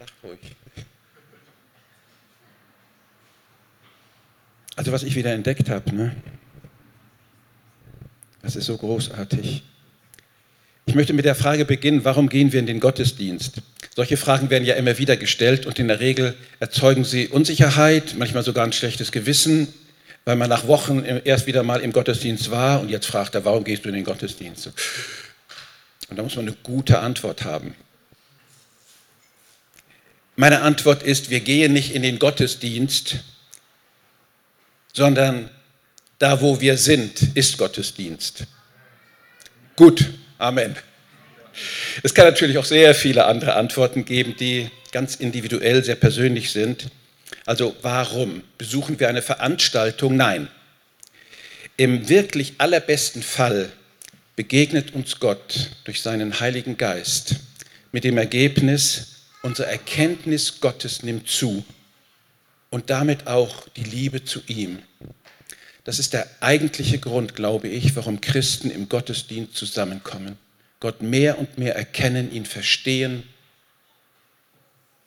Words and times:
lacht 0.00 0.12
ruhig. 0.22 0.38
Also 4.76 4.92
was 4.92 5.02
ich 5.02 5.16
wieder 5.16 5.32
entdeckt 5.32 5.68
habe, 5.68 5.94
ne? 5.94 6.14
das 8.42 8.56
ist 8.56 8.66
so 8.66 8.76
großartig. 8.76 9.62
Ich 10.86 10.94
möchte 10.94 11.12
mit 11.12 11.24
der 11.24 11.34
Frage 11.34 11.64
beginnen, 11.64 12.04
warum 12.04 12.28
gehen 12.28 12.52
wir 12.52 12.60
in 12.60 12.66
den 12.66 12.80
Gottesdienst? 12.80 13.60
Solche 13.94 14.16
Fragen 14.16 14.48
werden 14.48 14.64
ja 14.64 14.74
immer 14.76 14.96
wieder 14.98 15.16
gestellt 15.16 15.66
und 15.66 15.78
in 15.78 15.88
der 15.88 16.00
Regel 16.00 16.34
erzeugen 16.60 17.04
sie 17.04 17.28
Unsicherheit, 17.28 18.14
manchmal 18.16 18.44
sogar 18.44 18.64
ein 18.64 18.72
schlechtes 18.72 19.12
Gewissen, 19.12 19.68
weil 20.24 20.36
man 20.36 20.48
nach 20.48 20.66
Wochen 20.66 21.00
erst 21.24 21.46
wieder 21.46 21.62
mal 21.62 21.80
im 21.80 21.92
Gottesdienst 21.92 22.50
war 22.50 22.80
und 22.80 22.88
jetzt 22.88 23.06
fragt 23.06 23.34
er, 23.34 23.44
warum 23.44 23.64
gehst 23.64 23.84
du 23.84 23.88
in 23.88 23.96
den 23.96 24.04
Gottesdienst? 24.04 24.70
Und 26.08 26.16
da 26.16 26.22
muss 26.22 26.36
man 26.36 26.46
eine 26.46 26.56
gute 26.62 27.00
Antwort 27.00 27.44
haben. 27.44 27.74
Meine 30.40 30.60
Antwort 30.62 31.02
ist, 31.02 31.30
wir 31.30 31.40
gehen 31.40 31.72
nicht 31.72 31.92
in 31.92 32.02
den 32.02 32.20
Gottesdienst, 32.20 33.16
sondern 34.92 35.50
da, 36.20 36.40
wo 36.40 36.60
wir 36.60 36.76
sind, 36.78 37.36
ist 37.36 37.58
Gottesdienst. 37.58 38.44
Gut, 39.74 40.08
Amen. 40.38 40.76
Es 42.04 42.14
kann 42.14 42.26
natürlich 42.26 42.56
auch 42.56 42.64
sehr 42.64 42.94
viele 42.94 43.24
andere 43.24 43.56
Antworten 43.56 44.04
geben, 44.04 44.36
die 44.38 44.70
ganz 44.92 45.16
individuell, 45.16 45.82
sehr 45.82 45.96
persönlich 45.96 46.52
sind. 46.52 46.86
Also 47.44 47.74
warum 47.82 48.44
besuchen 48.58 49.00
wir 49.00 49.08
eine 49.08 49.22
Veranstaltung? 49.22 50.14
Nein. 50.16 50.46
Im 51.76 52.08
wirklich 52.08 52.54
allerbesten 52.58 53.24
Fall 53.24 53.72
begegnet 54.36 54.94
uns 54.94 55.18
Gott 55.18 55.70
durch 55.82 56.00
seinen 56.00 56.38
Heiligen 56.38 56.76
Geist 56.76 57.34
mit 57.90 58.04
dem 58.04 58.18
Ergebnis, 58.18 59.17
unsere 59.42 59.68
Erkenntnis 59.68 60.60
Gottes 60.60 61.02
nimmt 61.02 61.28
zu 61.28 61.64
und 62.70 62.90
damit 62.90 63.26
auch 63.26 63.68
die 63.70 63.84
Liebe 63.84 64.24
zu 64.24 64.40
ihm. 64.46 64.82
Das 65.84 65.98
ist 65.98 66.12
der 66.12 66.28
eigentliche 66.40 66.98
Grund, 66.98 67.34
glaube 67.34 67.68
ich, 67.68 67.96
warum 67.96 68.20
Christen 68.20 68.70
im 68.70 68.88
Gottesdienst 68.88 69.54
zusammenkommen. 69.54 70.36
Gott 70.80 71.02
mehr 71.02 71.38
und 71.38 71.58
mehr 71.58 71.76
erkennen, 71.76 72.30
ihn 72.30 72.44
verstehen 72.44 73.22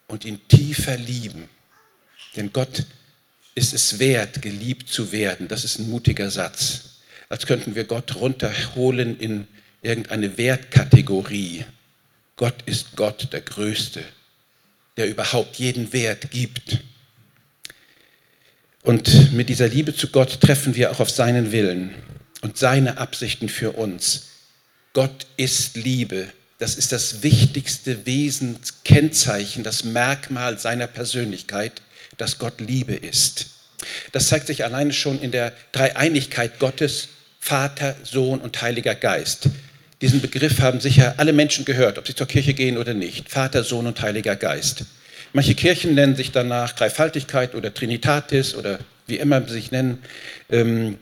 und 0.08 0.26
ihn 0.26 0.48
tiefer 0.48 0.98
lieben. 0.98 1.50
Denn 2.36 2.52
Gott 2.52 2.86
ist 3.54 3.74
es 3.74 4.00
wert, 4.00 4.42
geliebt 4.42 4.90
zu 4.90 5.12
werden. 5.12 5.48
Das 5.48 5.64
ist 5.64 5.80
ein 5.80 5.90
mutiger 5.90 6.32
Satz. 6.32 7.02
Als 7.30 7.46
könnten 7.46 7.76
wir 7.76 7.84
Gott 7.84 8.16
runterholen 8.16 9.20
in 9.20 9.48
irgendeine 9.82 10.38
Wertkategorie. 10.38 11.66
Gott 12.36 12.56
ist 12.66 12.96
Gott, 12.96 13.32
der 13.32 13.42
Größte, 13.42 14.04
der 15.02 15.10
überhaupt 15.10 15.56
jeden 15.56 15.94
Wert 15.94 16.30
gibt. 16.30 16.78
Und 18.84 19.34
mit 19.34 19.50
dieser 19.50 19.68
Liebe 19.68 19.96
zu 19.96 20.10
Gott 20.10 20.42
treffen 20.42 20.76
wir 20.76 20.92
auch 20.92 21.00
auf 21.00 21.10
seinen 21.10 21.52
Willen 21.52 21.96
und 22.42 22.60
seine 22.60 23.00
Absichten 23.00 23.50
für 23.50 23.72
uns. 23.72 24.28
Gott 24.94 25.26
ist 25.38 25.76
Liebe. 25.76 26.28
Das 26.60 26.76
ist 26.76 26.92
das 26.92 27.24
wichtigste 27.24 28.06
Wesenskennzeichen, 28.06 29.64
das 29.64 29.84
Merkmal 29.84 30.60
seiner 30.60 30.86
Persönlichkeit, 30.86 31.82
dass 32.18 32.38
Gott 32.38 32.62
Liebe 32.62 32.94
ist. 32.94 33.48
Das 34.12 34.28
zeigt 34.28 34.46
sich 34.46 34.64
alleine 34.64 34.94
schon 34.94 35.20
in 35.20 35.32
der 35.32 35.52
Dreieinigkeit 35.72 36.60
Gottes, 36.60 37.08
Vater, 37.40 37.96
Sohn 38.04 38.40
und 38.40 38.62
Heiliger 38.62 38.94
Geist. 38.94 39.50
Diesen 40.02 40.22
Begriff 40.22 40.60
haben 40.60 40.80
sicher 40.80 41.16
alle 41.18 41.32
Menschen 41.32 41.64
gehört, 41.64 41.98
ob 41.98 42.08
sie 42.08 42.16
zur 42.16 42.28
Kirche 42.28 42.54
gehen 42.54 42.78
oder 42.78 42.94
nicht. 42.94 43.30
Vater, 43.30 43.64
Sohn 43.64 43.88
und 43.88 44.02
Heiliger 44.02 44.36
Geist. 44.36 44.86
Manche 45.34 45.56
Kirchen 45.56 45.94
nennen 45.96 46.16
sich 46.16 46.32
danach 46.32 46.74
Dreifaltigkeit 46.74 47.56
oder 47.56 47.74
Trinitatis 47.74 48.56
oder 48.56 48.80
wie 49.08 49.18
immer 49.18 49.42
sie 49.48 49.54
sich 49.54 49.72
nennen. 49.72 50.00
Ähm, 50.50 50.98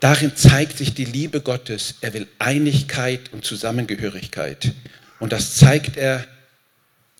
Darin 0.00 0.34
zeigt 0.34 0.78
sich 0.78 0.94
die 0.94 1.04
Liebe 1.04 1.42
Gottes. 1.42 1.96
Er 2.00 2.14
will 2.14 2.26
Einigkeit 2.38 3.32
und 3.32 3.44
Zusammengehörigkeit. 3.44 4.72
Und 5.18 5.32
das 5.32 5.56
zeigt 5.56 5.98
er 5.98 6.26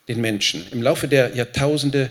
den 0.09 0.23
Menschen. 0.23 0.67
Im 0.73 0.83
Laufe 0.83 1.07
der 1.07 1.37
Jahrtausende 1.37 2.11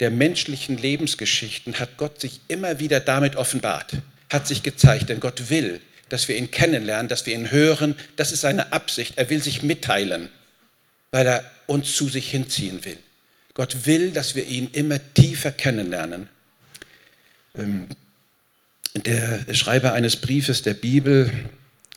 der 0.00 0.10
menschlichen 0.10 0.76
Lebensgeschichten 0.76 1.78
hat 1.78 1.96
Gott 1.96 2.20
sich 2.20 2.40
immer 2.48 2.80
wieder 2.80 2.98
damit 2.98 3.36
offenbart, 3.36 3.92
hat 4.30 4.48
sich 4.48 4.64
gezeigt, 4.64 5.08
denn 5.08 5.20
Gott 5.20 5.50
will, 5.50 5.80
dass 6.08 6.28
wir 6.28 6.36
ihn 6.36 6.50
kennenlernen, 6.50 7.08
dass 7.08 7.26
wir 7.26 7.34
ihn 7.34 7.50
hören. 7.50 7.94
Das 8.16 8.32
ist 8.32 8.42
seine 8.42 8.72
Absicht. 8.72 9.14
Er 9.16 9.30
will 9.30 9.42
sich 9.42 9.62
mitteilen, 9.62 10.28
weil 11.10 11.26
er 11.26 11.50
uns 11.66 11.94
zu 11.94 12.08
sich 12.08 12.30
hinziehen 12.30 12.84
will. 12.84 12.98
Gott 13.54 13.86
will, 13.86 14.12
dass 14.12 14.34
wir 14.34 14.46
ihn 14.46 14.70
immer 14.72 15.00
tiefer 15.14 15.50
kennenlernen. 15.50 16.28
Ähm, 17.56 17.88
der 18.94 19.44
Schreiber 19.52 19.92
eines 19.92 20.16
Briefes 20.16 20.62
der 20.62 20.74
Bibel, 20.74 21.30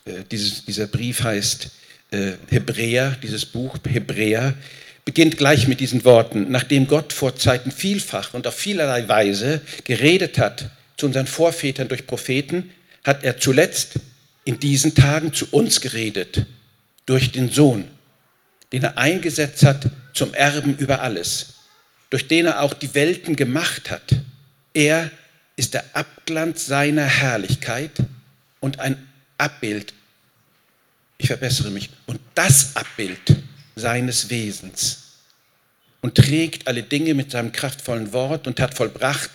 äh, 0.04 0.24
dieser 0.28 0.86
Brief 0.86 1.22
heißt 1.22 1.70
äh, 2.10 2.32
Hebräer, 2.50 3.16
dieses 3.22 3.46
Buch 3.46 3.78
Hebräer, 3.88 4.54
beginnt 5.04 5.36
gleich 5.36 5.68
mit 5.68 5.80
diesen 5.80 6.04
Worten. 6.04 6.50
Nachdem 6.50 6.86
Gott 6.86 7.12
vor 7.12 7.36
Zeiten 7.36 7.70
vielfach 7.70 8.34
und 8.34 8.46
auf 8.46 8.54
vielerlei 8.54 9.08
Weise 9.08 9.60
geredet 9.84 10.38
hat 10.38 10.70
zu 10.96 11.06
unseren 11.06 11.26
Vorvätern 11.26 11.88
durch 11.88 12.06
Propheten, 12.06 12.70
hat 13.04 13.24
er 13.24 13.38
zuletzt 13.38 13.94
in 14.44 14.58
diesen 14.58 14.94
Tagen 14.94 15.32
zu 15.32 15.46
uns 15.50 15.80
geredet 15.80 16.46
durch 17.06 17.32
den 17.32 17.50
Sohn, 17.50 17.84
den 18.72 18.84
er 18.84 18.98
eingesetzt 18.98 19.64
hat 19.64 19.90
zum 20.14 20.34
Erben 20.34 20.76
über 20.76 21.00
alles, 21.00 21.54
durch 22.10 22.28
den 22.28 22.46
er 22.46 22.60
auch 22.60 22.74
die 22.74 22.94
Welten 22.94 23.36
gemacht 23.36 23.90
hat. 23.90 24.16
Er 24.74 25.10
ist 25.56 25.74
der 25.74 25.84
Abglanz 25.94 26.66
seiner 26.66 27.04
Herrlichkeit 27.04 27.92
und 28.60 28.80
ein 28.80 28.96
Abbild, 29.38 29.92
ich 31.18 31.26
verbessere 31.26 31.70
mich, 31.70 31.90
und 32.06 32.20
das 32.34 32.76
Abbild 32.76 33.36
seines 33.76 34.30
Wesens 34.30 35.02
und 36.00 36.16
trägt 36.16 36.66
alle 36.66 36.82
Dinge 36.82 37.14
mit 37.14 37.30
seinem 37.30 37.52
kraftvollen 37.52 38.12
Wort 38.12 38.46
und 38.46 38.60
hat 38.60 38.74
vollbracht 38.74 39.30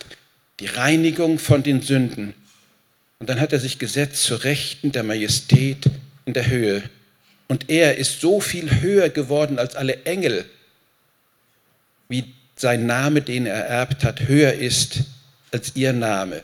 die 0.60 0.66
Reinigung 0.66 1.38
von 1.38 1.62
den 1.62 1.82
Sünden. 1.82 2.34
Und 3.18 3.28
dann 3.28 3.40
hat 3.40 3.52
er 3.52 3.58
sich 3.58 3.78
gesetzt 3.78 4.22
zur 4.22 4.44
Rechten 4.44 4.92
der 4.92 5.02
Majestät 5.02 5.86
in 6.24 6.34
der 6.34 6.46
Höhe. 6.46 6.82
Und 7.48 7.70
er 7.70 7.96
ist 7.96 8.20
so 8.20 8.40
viel 8.40 8.80
höher 8.80 9.08
geworden 9.08 9.58
als 9.58 9.74
alle 9.74 10.04
Engel, 10.04 10.44
wie 12.08 12.32
sein 12.56 12.86
Name, 12.86 13.22
den 13.22 13.46
er 13.46 13.54
ererbt 13.54 14.04
hat, 14.04 14.28
höher 14.28 14.52
ist 14.52 15.00
als 15.50 15.74
ihr 15.74 15.92
Name. 15.92 16.42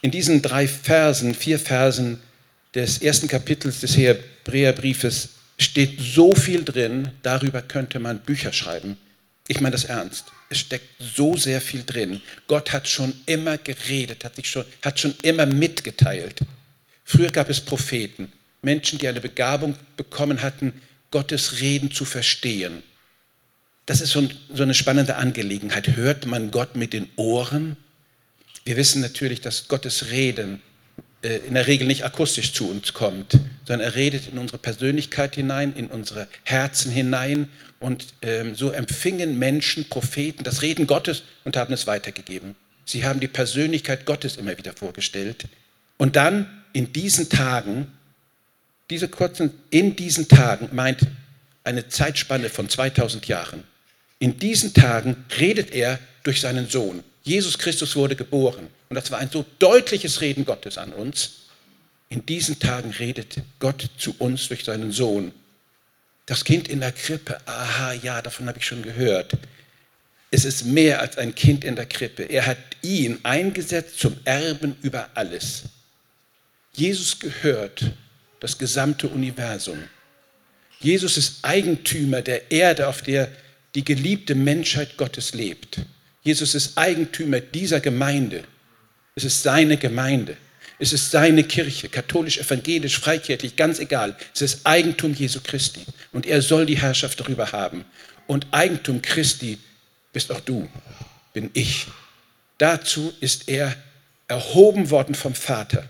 In 0.00 0.10
diesen 0.10 0.42
drei 0.42 0.68
Versen, 0.68 1.34
vier 1.34 1.58
Versen 1.58 2.20
des 2.74 2.98
ersten 2.98 3.28
Kapitels 3.28 3.80
des 3.80 3.96
Hebräerbriefes 3.96 5.30
steht 5.58 6.00
so 6.00 6.34
viel 6.34 6.64
drin, 6.64 7.08
darüber 7.22 7.62
könnte 7.62 7.98
man 8.00 8.18
Bücher 8.20 8.52
schreiben. 8.52 8.96
Ich 9.48 9.60
meine 9.60 9.72
das 9.72 9.84
ernst. 9.84 10.32
Es 10.48 10.58
steckt 10.58 10.88
so 10.98 11.36
sehr 11.36 11.60
viel 11.60 11.84
drin. 11.84 12.22
Gott 12.46 12.72
hat 12.72 12.88
schon 12.88 13.14
immer 13.26 13.58
geredet, 13.58 14.24
hat, 14.24 14.36
sich 14.36 14.50
schon, 14.50 14.64
hat 14.82 14.98
schon 14.98 15.14
immer 15.22 15.46
mitgeteilt. 15.46 16.40
Früher 17.04 17.30
gab 17.30 17.50
es 17.50 17.60
Propheten, 17.60 18.32
Menschen, 18.62 18.98
die 18.98 19.08
eine 19.08 19.20
Begabung 19.20 19.76
bekommen 19.96 20.42
hatten, 20.42 20.72
Gottes 21.10 21.60
Reden 21.60 21.90
zu 21.90 22.04
verstehen. 22.04 22.82
Das 23.86 24.00
ist 24.00 24.10
so, 24.10 24.26
so 24.52 24.62
eine 24.62 24.74
spannende 24.74 25.16
Angelegenheit. 25.16 25.96
Hört 25.96 26.24
man 26.26 26.50
Gott 26.50 26.74
mit 26.76 26.94
den 26.94 27.10
Ohren 27.16 27.76
wir 28.64 28.76
wissen 28.76 29.02
natürlich, 29.02 29.40
dass 29.42 29.68
Gottes 29.68 30.10
Reden 30.10 30.62
in 31.24 31.54
der 31.54 31.66
Regel 31.66 31.86
nicht 31.86 32.04
akustisch 32.04 32.52
zu 32.52 32.68
uns 32.68 32.92
kommt, 32.92 33.38
sondern 33.66 33.88
er 33.88 33.94
redet 33.94 34.28
in 34.30 34.38
unsere 34.38 34.58
Persönlichkeit 34.58 35.34
hinein, 35.34 35.72
in 35.74 35.86
unsere 35.86 36.28
Herzen 36.44 36.92
hinein. 36.92 37.48
Und 37.80 38.14
ähm, 38.22 38.54
so 38.54 38.70
empfingen 38.70 39.38
Menschen, 39.38 39.88
Propheten 39.88 40.44
das 40.44 40.62
Reden 40.62 40.86
Gottes 40.86 41.22
und 41.44 41.56
haben 41.56 41.72
es 41.72 41.86
weitergegeben. 41.86 42.56
Sie 42.84 43.04
haben 43.04 43.20
die 43.20 43.28
Persönlichkeit 43.28 44.04
Gottes 44.04 44.36
immer 44.36 44.56
wieder 44.58 44.74
vorgestellt. 44.74 45.46
Und 45.96 46.16
dann 46.16 46.62
in 46.72 46.92
diesen 46.92 47.28
Tagen, 47.28 47.86
diese 48.90 49.08
kurzen, 49.08 49.50
in 49.70 49.96
diesen 49.96 50.28
Tagen 50.28 50.68
meint 50.72 51.06
eine 51.62 51.88
Zeitspanne 51.88 52.50
von 52.50 52.68
2000 52.68 53.26
Jahren. 53.26 53.64
In 54.18 54.38
diesen 54.38 54.74
Tagen 54.74 55.24
redet 55.38 55.72
er 55.72 55.98
durch 56.22 56.40
seinen 56.40 56.68
Sohn. 56.68 57.02
Jesus 57.24 57.58
Christus 57.58 57.96
wurde 57.96 58.14
geboren. 58.14 58.68
Und 58.88 58.94
das 58.94 59.10
war 59.10 59.18
ein 59.18 59.30
so 59.30 59.44
deutliches 59.58 60.20
Reden 60.20 60.44
Gottes 60.44 60.78
an 60.78 60.92
uns. 60.92 61.30
In 62.10 62.24
diesen 62.24 62.58
Tagen 62.58 62.90
redet 62.90 63.38
Gott 63.58 63.90
zu 63.98 64.14
uns 64.18 64.48
durch 64.48 64.64
seinen 64.64 64.92
Sohn. 64.92 65.32
Das 66.26 66.44
Kind 66.44 66.68
in 66.68 66.80
der 66.80 66.92
Krippe, 66.92 67.38
aha, 67.46 67.92
ja, 67.94 68.22
davon 68.22 68.46
habe 68.46 68.58
ich 68.58 68.66
schon 68.66 68.82
gehört. 68.82 69.32
Es 70.30 70.44
ist 70.44 70.64
mehr 70.64 71.00
als 71.00 71.18
ein 71.18 71.34
Kind 71.34 71.64
in 71.64 71.76
der 71.76 71.86
Krippe. 71.86 72.24
Er 72.24 72.46
hat 72.46 72.58
ihn 72.82 73.18
eingesetzt 73.22 73.98
zum 73.98 74.16
Erben 74.24 74.76
über 74.82 75.08
alles. 75.14 75.62
Jesus 76.72 77.18
gehört 77.18 77.90
das 78.40 78.58
gesamte 78.58 79.08
Universum. 79.08 79.78
Jesus 80.80 81.16
ist 81.16 81.38
Eigentümer 81.42 82.20
der 82.20 82.50
Erde, 82.50 82.88
auf 82.88 83.00
der 83.00 83.30
die 83.74 83.84
geliebte 83.84 84.34
Menschheit 84.34 84.96
Gottes 84.96 85.34
lebt. 85.34 85.80
Jesus 86.24 86.54
ist 86.54 86.76
Eigentümer 86.76 87.40
dieser 87.40 87.80
Gemeinde. 87.80 88.44
Es 89.14 89.24
ist 89.24 89.42
seine 89.42 89.76
Gemeinde. 89.76 90.36
Es 90.78 90.92
ist 90.92 91.10
seine 91.10 91.44
Kirche, 91.44 91.88
katholisch, 91.88 92.38
evangelisch, 92.38 92.98
freikirchlich, 92.98 93.54
ganz 93.54 93.78
egal. 93.78 94.16
Es 94.34 94.42
ist 94.42 94.66
Eigentum 94.66 95.14
Jesu 95.14 95.40
Christi. 95.42 95.84
Und 96.12 96.26
er 96.26 96.42
soll 96.42 96.66
die 96.66 96.78
Herrschaft 96.78 97.20
darüber 97.20 97.52
haben. 97.52 97.84
Und 98.26 98.46
Eigentum 98.50 99.00
Christi 99.00 99.58
bist 100.12 100.32
auch 100.32 100.40
du, 100.40 100.68
bin 101.32 101.50
ich. 101.52 101.86
Dazu 102.58 103.12
ist 103.20 103.48
er 103.48 103.76
erhoben 104.26 104.90
worden 104.90 105.14
vom 105.14 105.34
Vater. 105.34 105.88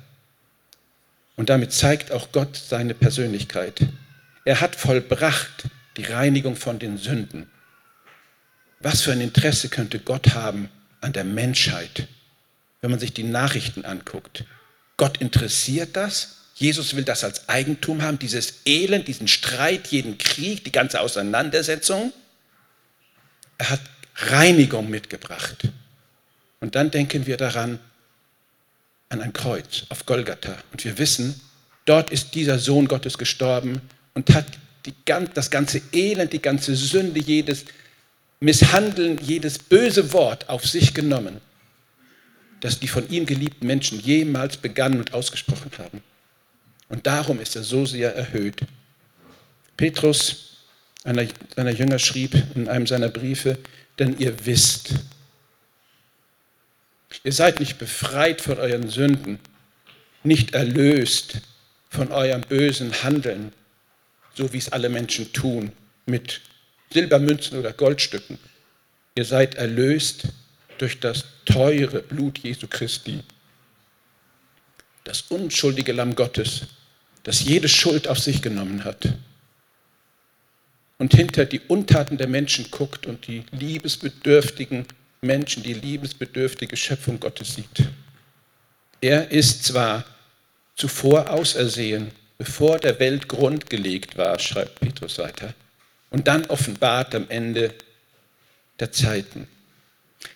Und 1.37 1.49
damit 1.49 1.73
zeigt 1.73 2.13
auch 2.13 2.33
Gott 2.33 2.57
seine 2.57 2.95
Persönlichkeit. 2.95 3.81
Er 4.45 4.61
hat 4.61 4.77
vollbracht 4.77 5.65
die 5.97 6.05
Reinigung 6.05 6.57
von 6.57 6.79
den 6.79 6.99
Sünden. 6.99 7.51
Was 8.85 9.01
für 9.01 9.13
ein 9.13 9.23
Interesse 9.23 9.71
könnte 9.71 9.99
Gott 9.99 10.35
haben 10.35 10.69
an 11.01 11.15
der 11.15 11.25
Menschheit, 11.25 12.07
wenn 12.83 12.91
man 12.91 13.01
sich 13.01 13.15
die 13.15 13.23
Nachrichten 13.23 13.87
anguckt? 13.87 14.45
Gott 14.99 15.17
interessiert 15.23 15.97
das. 15.97 16.37
Jesus 16.55 16.95
will 16.95 17.03
das 17.03 17.25
als 17.25 17.49
Eigentum 17.49 18.03
haben, 18.03 18.19
dieses 18.19 18.61
Elend, 18.67 19.09
diesen 19.09 19.27
Streit, 19.27 19.87
jeden 19.87 20.19
Krieg, 20.19 20.65
die 20.65 20.71
ganze 20.71 21.01
Auseinandersetzung. 21.01 22.13
Er 23.57 23.71
hat 23.71 23.81
Reinigung 24.17 24.91
mitgebracht. 24.91 25.67
Und 26.61 26.75
dann 26.75 26.91
denken 26.91 27.25
wir 27.25 27.39
daran, 27.39 27.79
an 29.09 29.23
ein 29.23 29.33
Kreuz 29.33 29.85
auf 29.89 30.05
Golgatha. 30.05 30.59
Und 30.73 30.85
wir 30.85 30.99
wissen, 30.99 31.41
dort 31.87 32.11
ist 32.11 32.35
dieser 32.35 32.59
Sohn 32.59 32.87
Gottes 32.87 33.17
gestorben 33.17 33.81
und 34.13 34.35
hat 34.35 34.45
die, 34.85 34.93
das 35.33 35.51
ganze 35.51 35.81
Elend, 35.95 36.35
die 36.35 36.43
ganze 36.43 36.77
Sünde, 36.77 37.19
jedes 37.19 37.65
Misshandeln, 38.41 39.19
jedes 39.23 39.59
böse 39.59 40.13
Wort 40.13 40.49
auf 40.49 40.67
sich 40.67 40.95
genommen, 40.95 41.41
das 42.61 42.79
die 42.79 42.89
von 42.89 43.09
ihm 43.09 43.27
geliebten 43.27 43.67
Menschen 43.67 44.01
jemals 44.01 44.57
begannen 44.57 44.99
und 44.99 45.15
ausgesprochen 45.15 45.71
haben. 45.79 46.03
Und 46.89 47.07
darum 47.07 47.41
ist 47.41 47.57
er 47.57 47.63
so 47.63 47.87
sehr 47.87 48.15
erhöht. 48.15 48.61
Petrus, 49.77 50.59
einer 51.05 51.27
seiner 51.57 51.73
Jünger, 51.73 51.99
schrieb 51.99 52.35
in 52.55 52.69
einem 52.69 52.87
seiner 52.87 53.09
Briefe, 53.09 53.59
denn 53.99 54.19
ihr 54.19 54.47
wisst, 54.47 54.95
Ihr 57.23 57.33
seid 57.33 57.61
nicht 57.61 57.79
befreit 57.79 58.41
von 58.41 58.59
euren 58.59 58.89
Sünden, 58.89 59.39
nicht 60.25 60.55
erlöst 60.55 61.41
von 61.89 62.11
eurem 62.11 62.41
bösen 62.43 63.03
Handeln, 63.03 63.53
so 64.35 64.53
wie 64.53 64.59
es 64.59 64.73
alle 64.73 64.89
Menschen 64.89 65.33
tun, 65.33 65.73
mit 66.07 66.41
Silbermünzen 66.95 67.59
oder 67.59 67.73
Goldstücken. 67.73 68.39
Ihr 69.17 69.25
seid 69.25 69.57
erlöst 69.57 70.29
durch 70.79 71.01
das 71.01 71.25
teure 71.45 72.01
Blut 72.01 72.39
Jesu 72.39 72.67
Christi, 72.69 73.21
das 75.05 75.23
unschuldige 75.29 75.93
Lamm 75.93 76.15
Gottes, 76.15 76.63
das 77.25 77.43
jede 77.43 77.69
Schuld 77.69 78.09
auf 78.09 78.19
sich 78.19 78.41
genommen 78.43 78.85
hat 78.85 79.09
und 80.99 81.15
hinter 81.15 81.45
die 81.45 81.61
Untaten 81.61 82.17
der 82.17 82.29
Menschen 82.29 82.71
guckt 82.71 83.07
und 83.07 83.27
die 83.27 83.45
liebesbedürftigen 83.51 84.87
Menschen, 85.21 85.63
die 85.63 85.75
liebesbedürftige 85.75 86.77
Schöpfung 86.77 87.19
Gottes 87.19 87.57
sieht. 87.57 87.89
Er 89.01 89.31
ist 89.31 89.65
zwar 89.65 90.05
zuvor 90.77 91.31
ausersehen, 91.31 92.11
bevor 92.39 92.79
der 92.79 92.99
Welt 93.01 93.29
Grund 93.29 93.69
gelegt 93.69 94.17
war, 94.17 94.39
schreibt 94.39 94.81
Petrus 94.81 95.19
weiter, 95.19 95.55
und 96.15 96.29
dann 96.29 96.47
offenbart 96.47 97.13
am 97.17 97.29
Ende 97.29 97.75
der 98.79 98.93
Zeiten. 98.93 99.49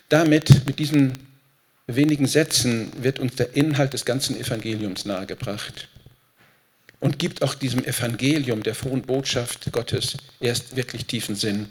Damit, 0.08 0.66
mit 0.66 0.80
diesen 0.80 1.12
wenigen 1.86 2.26
Sätzen, 2.26 2.90
wird 3.00 3.20
uns 3.20 3.36
der 3.36 3.54
Inhalt 3.54 3.92
des 3.92 4.04
ganzen 4.04 4.36
Evangeliums 4.36 5.04
nahegebracht 5.04 5.86
und 6.98 7.20
gibt 7.20 7.42
auch 7.42 7.54
diesem 7.54 7.84
Evangelium 7.84 8.64
der 8.64 8.74
frohen 8.74 9.02
Botschaft 9.02 9.70
Gottes 9.70 10.16
erst 10.40 10.74
wirklich 10.74 11.06
tiefen 11.06 11.36
Sinn. 11.36 11.68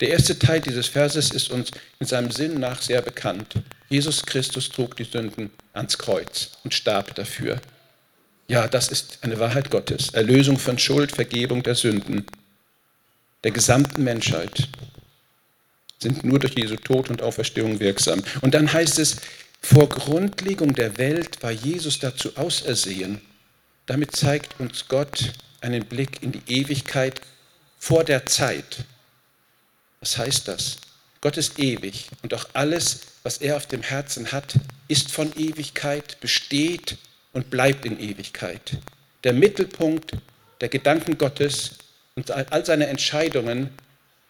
Der 0.00 0.10
erste 0.10 0.38
Teil 0.38 0.60
dieses 0.60 0.88
Verses 0.88 1.30
ist 1.30 1.50
uns 1.50 1.70
in 1.98 2.06
seinem 2.06 2.32
Sinn 2.32 2.60
nach 2.60 2.82
sehr 2.82 3.00
bekannt. 3.00 3.54
Jesus 3.88 4.26
Christus 4.26 4.68
trug 4.68 4.96
die 4.96 5.04
Sünden 5.04 5.50
ans 5.72 5.96
Kreuz 5.96 6.50
und 6.62 6.74
starb 6.74 7.14
dafür. 7.14 7.58
Ja, 8.48 8.68
das 8.68 8.88
ist 8.88 9.20
eine 9.22 9.40
Wahrheit 9.40 9.70
Gottes. 9.70 10.10
Erlösung 10.10 10.58
von 10.58 10.78
Schuld, 10.78 11.10
Vergebung 11.12 11.62
der 11.62 11.74
Sünden 11.74 12.26
der 13.46 13.52
gesamten 13.52 14.02
Menschheit 14.02 14.66
sind 16.00 16.24
nur 16.24 16.40
durch 16.40 16.58
Jesu 16.58 16.74
Tod 16.74 17.10
und 17.10 17.22
Auferstehung 17.22 17.78
wirksam. 17.78 18.24
Und 18.40 18.54
dann 18.54 18.72
heißt 18.72 18.98
es, 18.98 19.18
vor 19.60 19.88
Grundlegung 19.88 20.74
der 20.74 20.98
Welt 20.98 21.40
war 21.44 21.52
Jesus 21.52 22.00
dazu 22.00 22.36
ausersehen. 22.36 23.20
Damit 23.86 24.16
zeigt 24.16 24.58
uns 24.58 24.88
Gott 24.88 25.32
einen 25.60 25.84
Blick 25.84 26.24
in 26.24 26.32
die 26.32 26.42
Ewigkeit 26.48 27.20
vor 27.78 28.02
der 28.02 28.26
Zeit. 28.26 28.78
Was 30.00 30.18
heißt 30.18 30.48
das? 30.48 30.78
Gott 31.20 31.36
ist 31.36 31.60
ewig 31.60 32.08
und 32.22 32.34
auch 32.34 32.48
alles, 32.52 33.02
was 33.22 33.38
er 33.38 33.56
auf 33.56 33.66
dem 33.68 33.82
Herzen 33.82 34.32
hat, 34.32 34.54
ist 34.88 35.12
von 35.12 35.32
Ewigkeit, 35.36 36.18
besteht 36.18 36.96
und 37.32 37.48
bleibt 37.48 37.86
in 37.86 38.00
Ewigkeit. 38.00 38.72
Der 39.22 39.34
Mittelpunkt 39.34 40.14
der 40.60 40.68
Gedanken 40.68 41.16
Gottes 41.16 41.76
und 42.16 42.30
all 42.30 42.66
seiner 42.66 42.88
Entscheidungen 42.88 43.70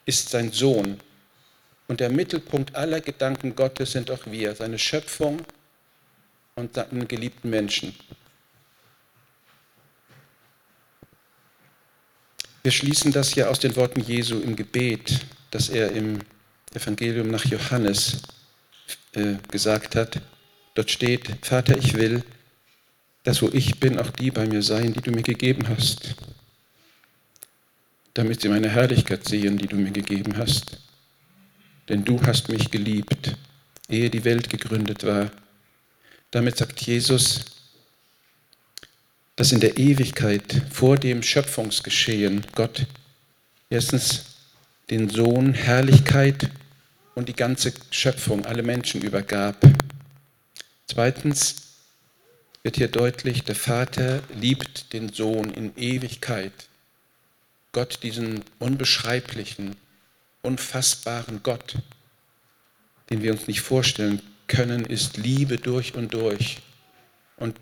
ist 0.05 0.29
sein 0.29 0.53
Sohn. 0.53 1.01
Und 1.89 2.01
der 2.01 2.11
Mittelpunkt 2.11 2.75
aller 2.75 3.01
Gedanken 3.01 3.55
Gottes 3.57 3.93
sind 3.93 4.11
auch 4.11 4.27
wir, 4.27 4.55
seine 4.55 4.79
Schöpfung 4.79 5.41
und 6.57 6.75
seine 6.75 7.07
geliebten 7.07 7.49
Menschen. 7.49 7.95
Wir 12.63 12.73
schließen 12.73 13.13
das 13.13 13.35
ja 13.37 13.49
aus 13.49 13.61
den 13.61 13.77
Worten 13.77 14.01
Jesu 14.01 14.41
im 14.41 14.57
Gebet 14.57 15.21
das 15.51 15.69
er 15.69 15.93
im 15.93 16.19
Evangelium 16.75 17.29
nach 17.29 17.45
Johannes 17.47 18.19
äh, 19.13 19.37
gesagt 19.51 19.97
hat. 19.97 20.21
Dort 20.75 20.91
steht, 20.91 21.31
Vater, 21.43 21.79
ich 21.79 21.95
will, 21.95 22.23
dass 23.23 23.41
wo 23.41 23.49
ich 23.49 23.81
bin, 23.81 23.99
auch 23.99 24.11
die 24.11 24.31
bei 24.31 24.47
mir 24.47 24.63
seien, 24.63 24.93
die 24.93 25.01
du 25.01 25.11
mir 25.11 25.23
gegeben 25.23 25.67
hast, 25.69 26.15
damit 28.17 28.41
sie 28.41 28.49
meine 28.49 28.71
Herrlichkeit 28.71 29.29
sehen, 29.29 29.59
die 29.59 29.67
du 29.67 29.77
mir 29.77 29.91
gegeben 29.91 30.39
hast. 30.39 30.79
Denn 31.87 32.03
du 32.03 32.19
hast 32.23 32.49
mich 32.49 32.71
geliebt, 32.71 33.37
ehe 33.91 34.09
die 34.09 34.25
Welt 34.25 34.49
gegründet 34.49 35.05
war. 35.05 35.31
Damit 36.31 36.57
sagt 36.57 36.81
Jesus, 36.81 37.45
dass 39.37 39.53
in 39.53 39.61
der 39.61 39.77
Ewigkeit 39.77 40.63
vor 40.73 40.97
dem 40.97 41.23
Schöpfungsgeschehen 41.23 42.47
Gott 42.55 42.87
erstens 43.69 44.25
den 44.89 45.11
Sohn 45.11 45.53
Herrlichkeit 45.53 46.51
und 47.15 47.29
die 47.29 47.37
ganze 47.37 47.75
Schöpfung, 47.91 48.47
alle 48.47 48.63
Menschen 48.63 49.03
übergab. 49.03 49.57
Zweitens 50.87 51.57
wird 52.63 52.77
hier 52.77 52.89
deutlich, 52.89 53.45
der 53.45 53.57
Vater 53.57 54.23
liebt 54.41 54.95
den 54.95 55.13
Sohn 55.13 55.51
in 55.51 55.77
Ewigkeit. 55.77 56.53
Gott, 57.77 58.03
diesen 58.03 58.43
unbeschreiblichen, 58.59 59.77
unfassbaren 60.41 61.43
Gott, 61.43 61.75
den 63.11 63.21
wir 63.21 63.33
uns 63.33 63.49
nicht 63.49 63.61
vorstellen 63.61 64.23
können, 64.47 64.87
ist 64.87 65.19
Liebe 65.19 65.59
durch 65.59 65.95
und 65.95 66.15
durch. 66.15 66.63
Und 67.37 67.55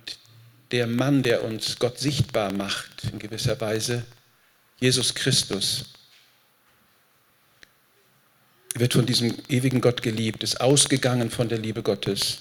der 0.71 0.87
Mann, 0.87 1.25
der 1.25 1.43
uns 1.43 1.81
Gott 1.81 1.99
sichtbar 1.99 2.53
macht, 2.53 3.03
in 3.11 3.19
gewisser 3.19 3.61
Weise, 3.61 4.07
Jesus 4.79 5.17
Christus, 5.17 5.87
wird 8.77 8.93
von 8.93 9.07
diesem 9.07 9.37
ewigen 9.49 9.81
Gott 9.81 10.01
geliebt, 10.01 10.45
ist 10.45 10.61
ausgegangen 10.61 11.33
von 11.33 11.49
der 11.49 11.59
Liebe 11.59 11.83
Gottes. 11.83 12.39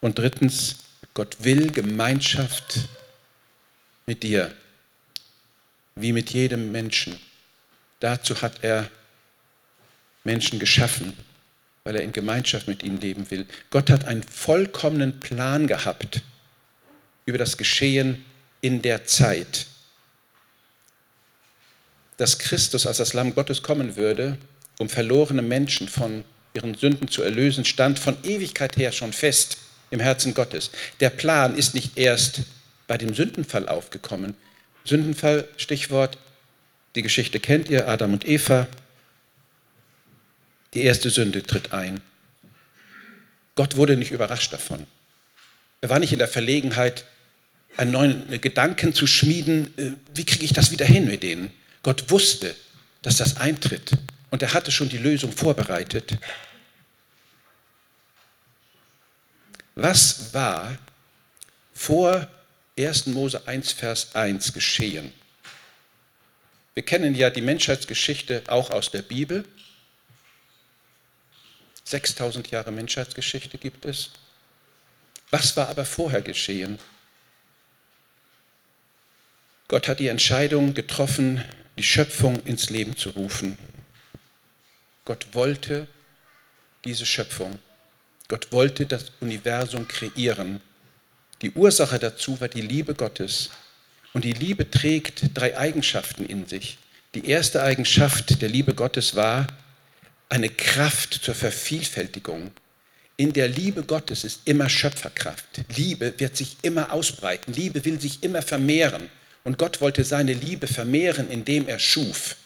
Und 0.00 0.16
drittens, 0.16 0.76
Gott 1.14 1.38
will 1.40 1.72
Gemeinschaft 1.72 2.88
mit 4.06 4.22
dir, 4.22 4.54
wie 6.02 6.12
mit 6.12 6.30
jedem 6.30 6.72
Menschen. 6.72 7.18
Dazu 8.00 8.40
hat 8.42 8.62
er 8.62 8.90
Menschen 10.24 10.58
geschaffen, 10.58 11.12
weil 11.84 11.96
er 11.96 12.02
in 12.02 12.12
Gemeinschaft 12.12 12.68
mit 12.68 12.82
ihnen 12.82 13.00
leben 13.00 13.30
will. 13.30 13.46
Gott 13.70 13.90
hat 13.90 14.04
einen 14.04 14.22
vollkommenen 14.22 15.20
Plan 15.20 15.66
gehabt 15.66 16.22
über 17.26 17.38
das 17.38 17.56
Geschehen 17.56 18.24
in 18.60 18.82
der 18.82 19.04
Zeit. 19.04 19.66
Dass 22.16 22.38
Christus 22.38 22.86
als 22.86 22.98
das 22.98 23.14
Lamm 23.14 23.34
Gottes 23.34 23.62
kommen 23.62 23.96
würde, 23.96 24.36
um 24.78 24.88
verlorene 24.88 25.42
Menschen 25.42 25.88
von 25.88 26.24
ihren 26.52 26.74
Sünden 26.74 27.08
zu 27.08 27.22
erlösen, 27.22 27.64
stand 27.64 27.98
von 27.98 28.16
Ewigkeit 28.24 28.76
her 28.76 28.92
schon 28.92 29.12
fest 29.12 29.58
im 29.90 30.00
Herzen 30.00 30.34
Gottes. 30.34 30.70
Der 31.00 31.10
Plan 31.10 31.56
ist 31.56 31.74
nicht 31.74 31.96
erst 31.96 32.42
bei 32.86 32.98
dem 32.98 33.14
Sündenfall 33.14 33.68
aufgekommen. 33.68 34.34
Sündenfall, 34.84 35.46
Stichwort, 35.56 36.18
die 36.94 37.02
Geschichte 37.02 37.38
kennt 37.38 37.68
ihr, 37.68 37.88
Adam 37.88 38.12
und 38.12 38.26
Eva. 38.26 38.66
Die 40.74 40.82
erste 40.82 41.10
Sünde 41.10 41.42
tritt 41.42 41.72
ein. 41.72 42.00
Gott 43.54 43.76
wurde 43.76 43.96
nicht 43.96 44.10
überrascht 44.10 44.52
davon. 44.52 44.86
Er 45.80 45.90
war 45.90 45.98
nicht 45.98 46.12
in 46.12 46.18
der 46.18 46.28
Verlegenheit, 46.28 47.04
einen 47.76 47.92
neuen 47.92 48.40
Gedanken 48.40 48.94
zu 48.94 49.06
schmieden, 49.06 49.72
äh, 49.78 49.92
wie 50.14 50.24
kriege 50.24 50.44
ich 50.44 50.52
das 50.52 50.70
wieder 50.70 50.86
hin 50.86 51.06
mit 51.06 51.22
denen. 51.22 51.50
Gott 51.82 52.10
wusste, 52.10 52.54
dass 53.02 53.16
das 53.16 53.36
eintritt 53.36 53.92
und 54.30 54.42
er 54.42 54.52
hatte 54.52 54.70
schon 54.70 54.88
die 54.88 54.98
Lösung 54.98 55.32
vorbereitet. 55.32 56.18
Was 59.74 60.34
war 60.34 60.76
vor 61.72 62.28
1. 62.86 63.06
Mose 63.06 63.46
1, 63.46 63.72
Vers 63.72 64.14
1 64.14 64.52
geschehen? 64.52 65.12
Wir 66.74 66.84
kennen 66.84 67.14
ja 67.14 67.30
die 67.30 67.40
Menschheitsgeschichte 67.40 68.42
auch 68.48 68.70
aus 68.70 68.90
der 68.90 69.02
Bibel. 69.02 69.44
6000 71.84 72.50
Jahre 72.50 72.70
Menschheitsgeschichte 72.70 73.58
gibt 73.58 73.84
es. 73.84 74.10
Was 75.30 75.56
war 75.56 75.68
aber 75.68 75.84
vorher 75.84 76.22
geschehen? 76.22 76.78
Gott 79.68 79.88
hat 79.88 80.00
die 80.00 80.08
Entscheidung 80.08 80.74
getroffen, 80.74 81.44
die 81.76 81.82
Schöpfung 81.82 82.42
ins 82.44 82.70
Leben 82.70 82.96
zu 82.96 83.10
rufen. 83.10 83.58
Gott 85.04 85.28
wollte 85.32 85.86
diese 86.84 87.06
Schöpfung. 87.06 87.58
Gott 88.28 88.52
wollte 88.52 88.86
das 88.86 89.12
Universum 89.20 89.86
kreieren. 89.86 90.60
Die 91.42 91.52
Ursache 91.52 91.98
dazu 91.98 92.40
war 92.40 92.48
die 92.48 92.60
Liebe 92.60 92.94
Gottes. 92.94 93.50
Und 94.12 94.24
die 94.24 94.32
Liebe 94.32 94.70
trägt 94.70 95.30
drei 95.34 95.56
Eigenschaften 95.56 96.26
in 96.26 96.46
sich. 96.46 96.78
Die 97.14 97.26
erste 97.26 97.62
Eigenschaft 97.62 98.42
der 98.42 98.48
Liebe 98.48 98.74
Gottes 98.74 99.14
war 99.14 99.46
eine 100.28 100.48
Kraft 100.48 101.14
zur 101.14 101.34
Vervielfältigung. 101.34 102.50
In 103.16 103.32
der 103.32 103.48
Liebe 103.48 103.82
Gottes 103.82 104.24
ist 104.24 104.42
immer 104.44 104.68
Schöpferkraft. 104.68 105.62
Liebe 105.76 106.14
wird 106.18 106.36
sich 106.36 106.56
immer 106.62 106.92
ausbreiten. 106.92 107.52
Liebe 107.52 107.84
will 107.84 108.00
sich 108.00 108.22
immer 108.22 108.42
vermehren. 108.42 109.08
Und 109.44 109.58
Gott 109.58 109.80
wollte 109.80 110.04
seine 110.04 110.34
Liebe 110.34 110.66
vermehren, 110.66 111.30
indem 111.30 111.68
er 111.68 111.78
schuf. 111.78 112.36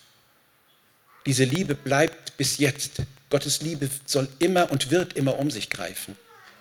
Diese 1.26 1.44
Liebe 1.44 1.74
bleibt 1.74 2.36
bis 2.36 2.58
jetzt. 2.58 3.02
Gottes 3.30 3.62
Liebe 3.62 3.88
soll 4.06 4.28
immer 4.38 4.70
und 4.70 4.90
wird 4.90 5.14
immer 5.14 5.38
um 5.38 5.50
sich 5.50 5.70
greifen. 5.70 6.16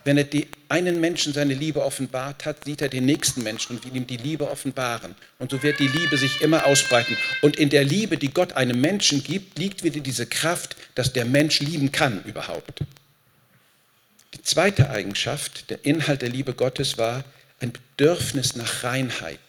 Wenn 0.06 0.18
er 0.18 0.26
die 0.26 0.48
einen 0.68 1.00
Menschen 1.00 1.34
seine 1.34 1.54
Liebe 1.54 1.84
offenbart 1.84 2.46
hat, 2.46 2.66
sieht 2.66 2.82
er 2.82 2.90
den 2.90 3.06
nächsten 3.06 3.44
Menschen 3.44 3.78
und 3.78 3.86
will 3.86 3.96
ihm 3.96 4.08
die 4.08 4.18
Liebe 4.18 4.50
offenbaren. 4.50 5.16
Und 5.40 5.52
so 5.52 5.64
wird 5.64 5.80
die 5.80 5.88
Liebe 5.88 6.18
sich 6.18 6.42
immer 6.42 6.66
ausbreiten. 6.66 7.18
Und 7.42 7.56
in 7.56 7.70
der 7.70 7.86
Liebe, 7.86 8.18
die 8.18 8.34
Gott 8.34 8.54
einem 8.54 8.82
Menschen 8.82 9.24
gibt, 9.24 9.58
liegt 9.58 9.84
wieder 9.84 10.02
diese 10.02 10.26
Kraft, 10.26 10.76
dass 10.96 11.14
der 11.14 11.26
Mensch 11.26 11.62
lieben 11.62 11.92
kann 11.92 12.24
überhaupt. 12.26 12.82
Die 14.34 14.42
zweite 14.42 14.90
Eigenschaft, 14.90 15.70
der 15.70 15.86
Inhalt 15.86 16.22
der 16.22 16.30
Liebe 16.30 16.54
Gottes 16.54 16.98
war 16.98 17.24
ein 17.60 17.72
Bedürfnis 17.72 18.56
nach 18.56 18.84
Reinheit. 18.84 19.40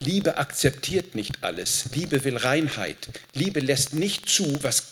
Liebe 0.00 0.36
akzeptiert 0.36 1.14
nicht 1.14 1.42
alles. 1.42 1.86
Liebe 1.94 2.22
will 2.24 2.36
Reinheit. 2.36 3.08
Liebe 3.32 3.60
lässt 3.60 3.94
nicht 3.94 4.28
zu, 4.28 4.62
was 4.62 4.88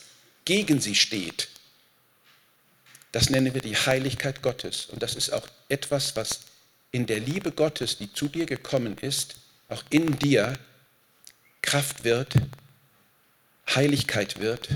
gegen 0.47 0.81
sie 0.81 0.95
steht. 0.95 1.49
Das 3.15 3.31
nennen 3.31 3.55
wir 3.55 3.61
die 3.61 3.77
Heiligkeit 3.77 4.43
Gottes. 4.43 4.87
Und 4.87 5.01
das 5.01 5.15
ist 5.15 5.33
auch 5.33 5.47
etwas, 5.69 6.17
was 6.17 6.41
in 6.91 7.07
der 7.07 7.21
Liebe 7.21 7.53
Gottes, 7.53 7.97
die 7.97 8.13
zu 8.13 8.27
dir 8.27 8.45
gekommen 8.45 8.99
ist, 8.99 9.37
auch 9.69 9.85
in 9.89 10.19
dir 10.19 10.59
Kraft 11.63 12.03
wird, 12.03 12.35
Heiligkeit 13.73 14.41
wird 14.41 14.69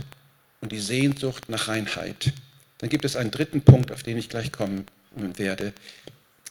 und 0.60 0.70
die 0.70 0.78
Sehnsucht 0.78 1.48
nach 1.48 1.66
Reinheit. 1.66 2.32
Dann 2.78 2.88
gibt 2.88 3.04
es 3.04 3.16
einen 3.16 3.32
dritten 3.32 3.62
Punkt, 3.62 3.90
auf 3.90 4.04
den 4.04 4.16
ich 4.16 4.28
gleich 4.28 4.52
kommen 4.52 4.86
werde. 5.16 5.72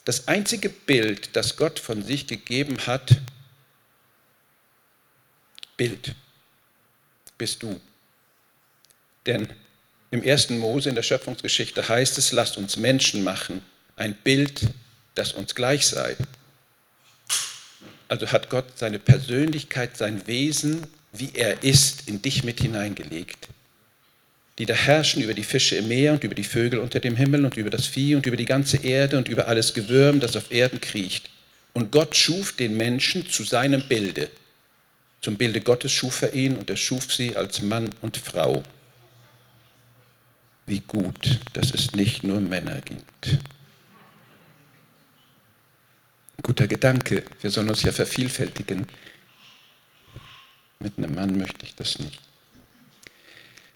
Das 0.03 0.27
einzige 0.27 0.67
Bild, 0.67 1.37
das 1.37 1.55
Gott 1.55 1.79
von 1.79 2.03
sich 2.03 2.27
gegeben 2.27 2.85
hat, 2.85 3.15
Bild, 5.77 6.15
bist 7.37 7.63
du. 7.63 7.79
Denn 9.25 9.47
im 10.09 10.23
ersten 10.23 10.57
Mose 10.57 10.89
in 10.89 10.95
der 10.95 11.03
Schöpfungsgeschichte 11.03 11.87
heißt 11.87 12.17
es, 12.17 12.31
lasst 12.31 12.57
uns 12.57 12.77
Menschen 12.77 13.23
machen, 13.23 13.61
ein 13.97 14.15
Bild, 14.15 14.61
das 15.15 15.33
uns 15.33 15.53
gleich 15.53 15.85
sei. 15.85 16.15
Also 18.07 18.31
hat 18.31 18.49
Gott 18.49 18.65
seine 18.77 18.99
Persönlichkeit, 18.99 19.97
sein 19.97 20.25
Wesen, 20.27 20.87
wie 21.11 21.31
er 21.33 21.63
ist, 21.63 22.07
in 22.07 22.21
dich 22.21 22.43
mit 22.45 22.61
hineingelegt. 22.61 23.49
Die 24.59 24.65
da 24.65 24.73
herrschen 24.73 25.21
über 25.21 25.33
die 25.33 25.43
Fische 25.43 25.75
im 25.75 25.89
Meer 25.89 26.13
und 26.13 26.23
über 26.23 26.35
die 26.35 26.43
Vögel 26.43 26.79
unter 26.79 26.99
dem 26.99 27.15
Himmel 27.15 27.43
und 27.43 27.57
über 27.57 27.69
das 27.69 27.85
Vieh 27.85 28.15
und 28.15 28.25
über 28.25 28.37
die 28.37 28.45
ganze 28.45 28.77
Erde 28.77 29.17
und 29.17 29.27
über 29.27 29.47
alles 29.47 29.73
Gewürm, 29.73 30.19
das 30.19 30.37
auf 30.37 30.51
Erden 30.51 30.79
kriecht. 30.79 31.29
Und 31.73 31.91
Gott 31.91 32.15
schuf 32.15 32.53
den 32.53 32.77
Menschen 32.77 33.29
zu 33.29 33.43
seinem 33.43 33.87
Bilde. 33.87 34.29
Zum 35.21 35.35
Bilde 35.35 35.59
Gottes 35.59 35.91
schuf 35.91 36.21
er 36.21 36.33
ihn 36.33 36.55
und 36.55 36.69
er 36.69 36.77
schuf 36.77 37.13
sie 37.13 37.35
als 37.35 37.61
Mann 37.61 37.89
und 38.01 38.17
Frau 38.17 38.63
wie 40.67 40.81
gut, 40.81 41.39
dass 41.53 41.73
es 41.73 41.93
nicht 41.93 42.23
nur 42.23 42.39
Männer 42.41 42.81
gibt. 42.81 43.39
Guter 46.43 46.67
Gedanke, 46.67 47.23
wir 47.41 47.49
sollen 47.49 47.69
uns 47.69 47.81
ja 47.83 47.91
vervielfältigen. 47.91 48.85
Mit 50.79 50.97
einem 50.97 51.15
Mann 51.15 51.37
möchte 51.37 51.65
ich 51.65 51.73
das 51.73 51.97
nicht. 51.99 52.19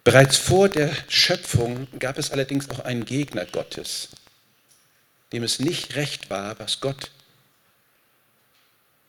Bereits 0.03 0.37
vor 0.37 0.67
der 0.67 0.91
Schöpfung 1.07 1.87
gab 1.97 2.17
es 2.17 2.31
allerdings 2.31 2.69
auch 2.69 2.79
einen 2.79 3.05
Gegner 3.05 3.45
Gottes, 3.45 4.09
dem 5.31 5.43
es 5.43 5.59
nicht 5.59 5.95
recht 5.95 6.29
war, 6.29 6.59
was 6.59 6.81
Gott 6.81 7.11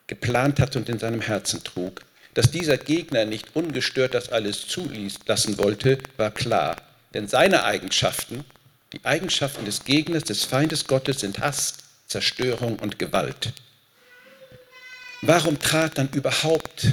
geplant 0.07 0.61
hat 0.61 0.77
und 0.77 0.89
in 0.89 0.99
seinem 0.99 1.21
Herzen 1.21 1.65
trug. 1.65 2.05
Dass 2.35 2.51
dieser 2.51 2.79
Gegner 2.79 3.25
nicht 3.25 3.57
ungestört 3.57 4.15
das 4.15 4.29
alles 4.29 4.67
zulassen 4.69 5.59
wollte, 5.59 5.99
war 6.17 6.31
klar. 6.31 6.77
Denn 7.15 7.29
seine 7.29 7.65
Eigenschaften, 7.65 8.45
die 8.93 9.05
Eigenschaften 9.05 9.65
des 9.65 9.85
Gegners, 9.85 10.25
des 10.25 10.45
Feindes 10.45 10.87
Gottes 10.87 11.21
sind 11.21 11.39
Hass, 11.39 11.75
Zerstörung 12.07 12.79
und 12.79 12.99
Gewalt. 12.99 13.53
Warum 15.23 15.59
trat 15.59 15.99
dann 15.99 16.09
überhaupt 16.11 16.89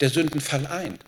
der 0.00 0.10
Sündenfall 0.10 0.66
ein? 0.66 0.98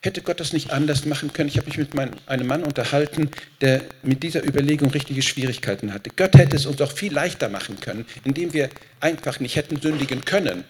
Hätte 0.00 0.20
Gott 0.20 0.38
das 0.38 0.52
nicht 0.52 0.70
anders 0.70 1.06
machen 1.06 1.32
können? 1.32 1.48
Ich 1.48 1.56
habe 1.56 1.66
mich 1.66 1.78
mit 1.78 1.92
einem 2.26 2.46
Mann 2.46 2.62
unterhalten, 2.62 3.30
der 3.62 3.80
mit 4.02 4.22
dieser 4.22 4.44
Überlegung 4.44 4.90
richtige 4.90 5.22
Schwierigkeiten 5.22 5.94
hatte. 5.94 6.10
Gott 6.14 6.34
hätte 6.34 6.56
es 6.56 6.66
uns 6.66 6.80
auch 6.82 6.92
viel 6.92 7.12
leichter 7.12 7.48
machen 7.48 7.80
können, 7.80 8.04
indem 8.22 8.52
wir 8.52 8.68
einfach 9.00 9.40
nicht 9.40 9.56
hätten 9.56 9.80
sündigen 9.80 10.24
können. 10.26 10.64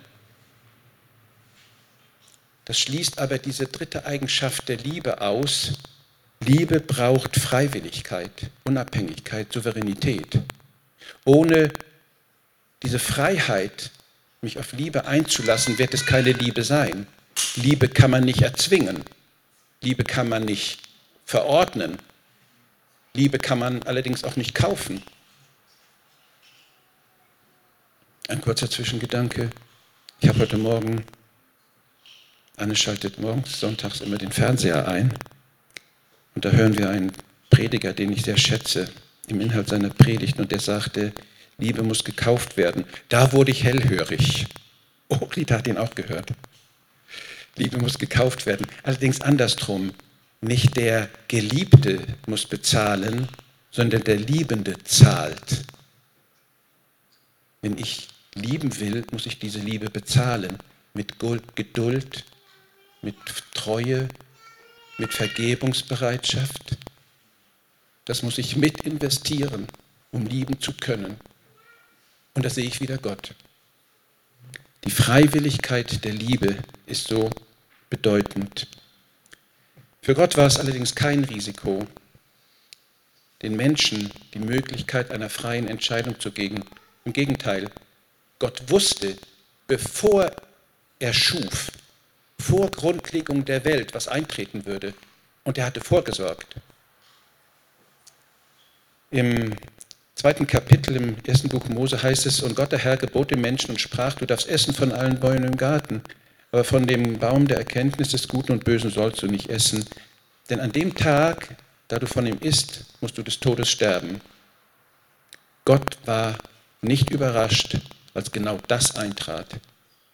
Das 2.64 2.78
schließt 2.78 3.18
aber 3.18 3.38
diese 3.38 3.66
dritte 3.66 4.06
Eigenschaft 4.06 4.68
der 4.68 4.76
Liebe 4.76 5.20
aus, 5.20 5.72
Liebe 6.46 6.80
braucht 6.80 7.36
Freiwilligkeit, 7.36 8.50
Unabhängigkeit, 8.64 9.52
Souveränität. 9.52 10.40
Ohne 11.24 11.70
diese 12.82 12.98
Freiheit, 12.98 13.90
mich 14.42 14.58
auf 14.58 14.72
Liebe 14.72 15.06
einzulassen, 15.06 15.78
wird 15.78 15.94
es 15.94 16.04
keine 16.04 16.32
Liebe 16.32 16.62
sein. 16.64 17.06
Liebe 17.56 17.88
kann 17.88 18.10
man 18.10 18.24
nicht 18.24 18.42
erzwingen. 18.42 19.04
Liebe 19.80 20.04
kann 20.04 20.28
man 20.28 20.44
nicht 20.44 20.80
verordnen. 21.24 21.98
Liebe 23.14 23.38
kann 23.38 23.58
man 23.58 23.82
allerdings 23.84 24.22
auch 24.24 24.36
nicht 24.36 24.54
kaufen. 24.54 25.02
Ein 28.28 28.40
kurzer 28.40 28.68
Zwischengedanke. 28.68 29.50
Ich 30.20 30.28
habe 30.28 30.40
heute 30.40 30.58
Morgen, 30.58 31.04
Anne 32.56 32.76
schaltet 32.76 33.18
morgens, 33.18 33.60
sonntags 33.60 34.00
immer 34.00 34.18
den 34.18 34.32
Fernseher 34.32 34.86
ein. 34.88 35.14
Und 36.34 36.44
da 36.44 36.50
hören 36.50 36.76
wir 36.76 36.90
einen 36.90 37.12
Prediger, 37.50 37.92
den 37.92 38.12
ich 38.12 38.22
sehr 38.22 38.36
schätze, 38.36 38.88
im 39.28 39.40
Inhalt 39.40 39.68
seiner 39.68 39.90
Predigt, 39.90 40.38
und 40.38 40.52
der 40.52 40.60
sagte, 40.60 41.12
Liebe 41.58 41.82
muss 41.82 42.04
gekauft 42.04 42.56
werden. 42.56 42.84
Da 43.08 43.32
wurde 43.32 43.52
ich 43.52 43.64
hellhörig. 43.64 44.46
Oh, 45.08 45.24
Rita 45.36 45.56
hat 45.56 45.68
ihn 45.68 45.78
auch 45.78 45.94
gehört. 45.94 46.30
Liebe 47.56 47.78
muss 47.78 47.98
gekauft 47.98 48.46
werden. 48.46 48.66
Allerdings 48.82 49.20
andersrum. 49.20 49.92
Nicht 50.40 50.76
der 50.76 51.08
Geliebte 51.28 52.00
muss 52.26 52.46
bezahlen, 52.46 53.28
sondern 53.70 54.02
der 54.04 54.16
Liebende 54.16 54.74
zahlt. 54.84 55.64
Wenn 57.62 57.78
ich 57.78 58.08
lieben 58.34 58.78
will, 58.80 59.04
muss 59.10 59.26
ich 59.26 59.38
diese 59.38 59.60
Liebe 59.60 59.88
bezahlen. 59.88 60.58
Mit 60.92 61.14
Geduld, 61.54 62.24
mit 63.00 63.16
Treue, 63.54 64.08
mit 64.98 65.12
Vergebungsbereitschaft. 65.12 66.76
Das 68.04 68.22
muss 68.22 68.38
ich 68.38 68.56
mit 68.56 68.82
investieren, 68.82 69.66
um 70.10 70.26
lieben 70.26 70.60
zu 70.60 70.72
können. 70.74 71.16
Und 72.34 72.44
da 72.44 72.50
sehe 72.50 72.66
ich 72.66 72.80
wieder 72.80 72.98
Gott. 72.98 73.34
Die 74.84 74.90
Freiwilligkeit 74.90 76.04
der 76.04 76.12
Liebe 76.12 76.58
ist 76.86 77.08
so 77.08 77.30
bedeutend. 77.88 78.68
Für 80.02 80.14
Gott 80.14 80.36
war 80.36 80.46
es 80.46 80.58
allerdings 80.58 80.94
kein 80.94 81.24
Risiko, 81.24 81.86
den 83.40 83.56
Menschen 83.56 84.10
die 84.34 84.38
Möglichkeit 84.38 85.10
einer 85.10 85.30
freien 85.30 85.68
Entscheidung 85.68 86.20
zu 86.20 86.30
geben. 86.30 86.62
Im 87.04 87.12
Gegenteil, 87.12 87.70
Gott 88.38 88.70
wusste, 88.70 89.16
bevor 89.66 90.30
er 90.98 91.14
schuf, 91.14 91.70
vor 92.38 92.70
Grundlegung 92.70 93.44
der 93.44 93.64
Welt, 93.64 93.94
was 93.94 94.08
eintreten 94.08 94.66
würde. 94.66 94.94
Und 95.44 95.58
er 95.58 95.66
hatte 95.66 95.80
vorgesorgt. 95.80 96.56
Im 99.10 99.54
zweiten 100.14 100.46
Kapitel 100.46 100.96
im 100.96 101.16
ersten 101.24 101.48
Buch 101.48 101.68
Mose 101.68 102.02
heißt 102.02 102.26
es, 102.26 102.40
und 102.40 102.56
Gott 102.56 102.72
der 102.72 102.78
Herr 102.78 102.96
gebot 102.96 103.30
dem 103.30 103.40
Menschen 103.40 103.70
und 103.70 103.80
sprach, 103.80 104.14
du 104.14 104.26
darfst 104.26 104.48
essen 104.48 104.74
von 104.74 104.92
allen 104.92 105.20
Bäumen 105.20 105.44
im 105.44 105.56
Garten, 105.56 106.02
aber 106.50 106.64
von 106.64 106.86
dem 106.86 107.18
Baum 107.18 107.46
der 107.46 107.58
Erkenntnis 107.58 108.10
des 108.10 108.28
Guten 108.28 108.52
und 108.52 108.64
Bösen 108.64 108.90
sollst 108.90 109.22
du 109.22 109.26
nicht 109.26 109.50
essen, 109.50 109.84
denn 110.50 110.60
an 110.60 110.72
dem 110.72 110.94
Tag, 110.94 111.56
da 111.88 111.98
du 111.98 112.06
von 112.06 112.26
ihm 112.26 112.38
isst, 112.40 112.84
musst 113.00 113.18
du 113.18 113.22
des 113.22 113.40
Todes 113.40 113.68
sterben. 113.68 114.20
Gott 115.64 115.98
war 116.04 116.38
nicht 116.82 117.10
überrascht, 117.10 117.78
als 118.14 118.30
genau 118.30 118.58
das 118.68 118.96
eintrat. 118.96 119.48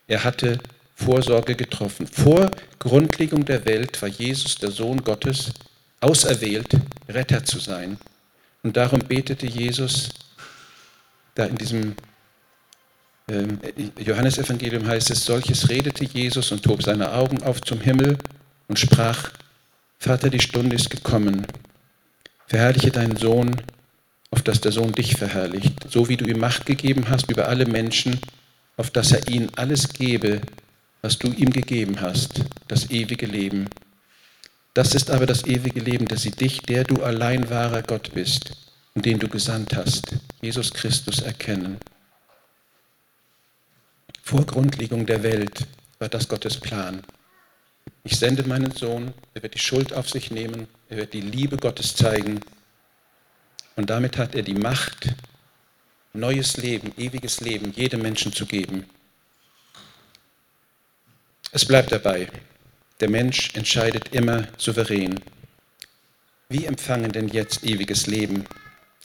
Er 0.07 0.25
hatte 0.25 0.59
Vorsorge 1.05 1.55
getroffen. 1.55 2.07
Vor 2.07 2.51
Grundlegung 2.79 3.45
der 3.45 3.65
Welt 3.65 4.01
war 4.03 4.09
Jesus, 4.09 4.57
der 4.57 4.71
Sohn 4.71 5.03
Gottes, 5.03 5.53
auserwählt, 6.01 6.77
Retter 7.09 7.45
zu 7.45 7.59
sein. 7.59 7.99
Und 8.63 8.77
darum 8.77 9.01
betete 9.01 9.47
Jesus, 9.47 10.11
da 11.35 11.47
in 11.47 11.57
diesem 11.57 11.95
ähm, 13.29 13.59
Johannesevangelium 13.99 14.87
heißt 14.87 15.11
es, 15.11 15.25
solches 15.25 15.69
redete 15.69 16.05
Jesus 16.05 16.53
und 16.53 16.67
hob 16.67 16.83
seine 16.83 17.13
Augen 17.13 17.43
auf 17.43 17.61
zum 17.63 17.81
Himmel 17.81 18.19
und 18.69 18.79
sprach, 18.79 19.31
Vater, 19.99 20.31
die 20.31 20.41
Stunde 20.41 20.77
ist 20.77 20.91
gekommen. 20.91 21.47
Verherrliche 22.47 22.91
deinen 22.91 23.17
Sohn, 23.17 23.57
auf 24.31 24.43
dass 24.43 24.61
der 24.61 24.73
Sohn 24.73 24.93
dich 24.93 25.17
verherrlicht, 25.17 25.91
so 25.91 26.09
wie 26.09 26.17
du 26.17 26.25
ihm 26.25 26.41
Macht 26.41 26.67
gegeben 26.67 27.09
hast 27.09 27.31
über 27.31 27.49
alle 27.49 27.67
Menschen, 27.67 28.21
auf 28.77 28.91
dass 28.91 29.13
er 29.13 29.29
ihnen 29.29 29.51
alles 29.57 29.93
gebe, 29.93 30.41
was 31.03 31.19
du 31.19 31.29
ihm 31.33 31.51
gegeben 31.51 32.01
hast, 32.01 32.45
das 32.69 32.91
ewige 32.91 33.27
Leben. 33.27 33.69
Das 34.75 34.95
ist 34.95 35.11
aber 35.11 35.27
das 35.27 35.45
ewige 35.47 35.81
Leben, 35.81 36.07
dass 36.07 36.23
sie 36.23 36.31
dich, 36.31 36.63
der 36.63 36.85
du 36.85 37.03
allein 37.03 37.51
wahrer 37.51 37.83
Gott 37.83 38.13
bist 38.15 38.57
und 38.95 39.05
den 39.07 39.19
du 39.19 39.29
gesandt 39.29 39.75
hast, 39.75 40.17
Jesus 40.41 40.73
Christus, 40.73 41.21
erkennen. 41.21 41.79
Vor 44.23 44.47
Grundlegung 44.47 45.07
der 45.07 45.23
Welt 45.23 45.67
war 45.99 46.09
das 46.09 46.29
Gottes 46.29 46.59
Plan. 46.59 47.03
Ich 48.05 48.19
sende 48.19 48.45
meinen 48.45 48.71
Sohn, 48.71 49.13
er 49.35 49.43
wird 49.43 49.55
die 49.55 49.59
Schuld 49.59 49.93
auf 49.93 50.09
sich 50.09 50.31
nehmen, 50.31 50.69
er 50.89 50.99
wird 50.99 51.13
die 51.13 51.21
Liebe 51.21 51.57
Gottes 51.57 51.97
zeigen 51.97 52.41
und 53.77 53.91
damit 53.91 54.17
hat 54.19 54.35
er 54.35 54.43
die 54.43 54.55
Macht, 54.55 55.15
neues 56.13 56.57
Leben, 56.57 56.93
ewiges 56.97 57.41
Leben 57.41 57.73
jedem 57.73 58.03
Menschen 58.03 58.33
zu 58.33 58.47
geben. 58.47 58.85
Es 61.53 61.65
bleibt 61.65 61.91
dabei, 61.91 62.29
der 63.01 63.11
Mensch 63.11 63.53
entscheidet 63.55 64.15
immer 64.15 64.47
souverän. 64.57 65.19
Wie 66.49 66.65
empfangen 66.65 67.11
denn 67.11 67.27
jetzt 67.27 67.65
ewiges 67.65 68.07
Leben? 68.07 68.45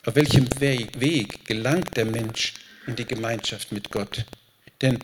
Auf 0.04 0.14
welchem 0.14 0.48
Weg 0.60 1.44
gelangt 1.44 1.96
der 1.96 2.04
Mensch 2.04 2.54
in 2.86 2.94
die 2.94 3.04
Gemeinschaft 3.04 3.72
mit 3.72 3.90
Gott? 3.90 4.24
Denn 4.80 5.00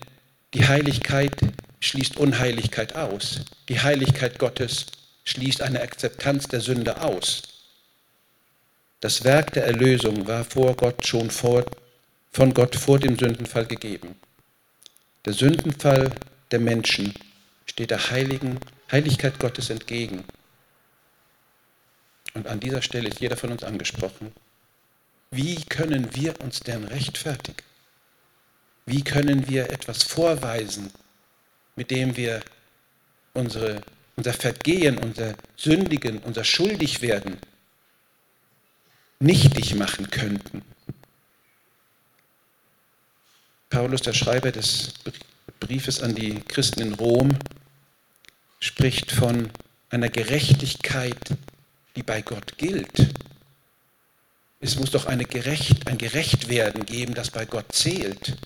die 0.54 0.68
Heiligkeit 0.68 1.34
schließt 1.80 2.16
Unheiligkeit 2.16 2.94
aus. 2.94 3.40
Die 3.68 3.80
Heiligkeit 3.80 4.38
Gottes 4.38 4.87
schließt 5.25 5.62
eine 5.62 5.80
Akzeptanz 5.80 6.47
der 6.47 6.60
Sünde 6.60 7.00
aus. 7.00 7.43
Das 9.00 9.25
Werk 9.25 9.52
der 9.54 9.67
Erlösung 9.67 10.28
war 10.28 10.45
vor 10.45 10.76
Gott 10.76 11.04
schon 11.04 11.28
vor, 11.28 11.64
von 12.30 12.54
Gott 12.54 12.76
vor 12.76 13.00
dem 13.00 13.19
Sündenfall 13.19 13.67
gegeben. 13.67 14.14
Der 15.25 15.32
Sündenfall 15.32 16.12
der 16.52 16.60
Menschen 16.60 17.12
steht 17.66 17.90
der 17.90 18.10
Heiligen, 18.10 18.58
Heiligkeit 18.90 19.38
Gottes 19.38 19.70
entgegen. 19.70 20.25
Und 22.34 22.46
an 22.46 22.60
dieser 22.60 22.82
Stelle 22.82 23.08
ist 23.08 23.20
jeder 23.20 23.36
von 23.36 23.52
uns 23.52 23.62
angesprochen. 23.62 24.32
Wie 25.30 25.64
können 25.64 26.14
wir 26.14 26.40
uns 26.40 26.60
denn 26.60 26.84
rechtfertigen? 26.84 27.62
Wie 28.86 29.02
können 29.02 29.48
wir 29.48 29.70
etwas 29.70 30.02
vorweisen, 30.02 30.92
mit 31.76 31.90
dem 31.90 32.16
wir 32.16 32.42
unsere, 33.32 33.82
unser 34.16 34.32
Vergehen, 34.32 34.98
unser 34.98 35.34
Sündigen, 35.56 36.18
unser 36.18 36.44
Schuldigwerden 36.44 37.38
nichtig 39.20 39.75
machen 39.75 40.10
könnten? 40.10 40.62
Paulus, 43.70 44.02
der 44.02 44.12
Schreiber 44.12 44.52
des 44.52 44.92
Briefes 45.62 46.02
an 46.02 46.16
die 46.16 46.40
Christen 46.40 46.80
in 46.80 46.94
Rom, 46.94 47.38
spricht 48.58 49.12
von 49.12 49.48
einer 49.90 50.08
Gerechtigkeit, 50.08 51.16
die 51.94 52.02
bei 52.02 52.20
Gott 52.20 52.58
gilt. 52.58 53.14
Es 54.60 54.76
muss 54.76 54.90
doch 54.90 55.06
eine 55.06 55.25
Gerecht, 55.25 55.86
ein 55.86 55.98
Gerechtwerden 55.98 56.84
geben, 56.84 57.14
das 57.14 57.30
bei 57.30 57.44
Gott 57.44 57.70
zählt. 57.70 58.36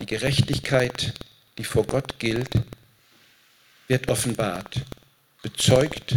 Die 0.00 0.06
Gerechtigkeit, 0.06 1.14
die 1.56 1.64
vor 1.64 1.84
Gott 1.84 2.18
gilt, 2.18 2.50
wird 3.86 4.08
offenbart, 4.08 4.82
bezeugt 5.42 6.16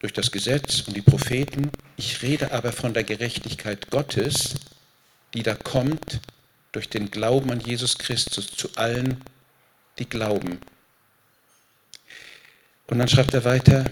durch 0.00 0.12
das 0.12 0.32
Gesetz 0.32 0.80
und 0.80 0.96
die 0.96 1.02
Propheten. 1.02 1.70
Ich 1.96 2.20
rede 2.22 2.50
aber 2.50 2.72
von 2.72 2.94
der 2.94 3.04
Gerechtigkeit 3.04 3.90
Gottes, 3.90 4.54
die 5.34 5.44
da 5.44 5.54
kommt 5.54 6.20
durch 6.74 6.88
den 6.88 7.10
Glauben 7.10 7.52
an 7.52 7.60
Jesus 7.60 7.96
Christus 7.98 8.48
zu 8.48 8.68
allen, 8.74 9.22
die 9.98 10.08
glauben. 10.08 10.58
Und 12.88 12.98
dann 12.98 13.08
schreibt 13.08 13.32
er 13.32 13.44
weiter, 13.44 13.84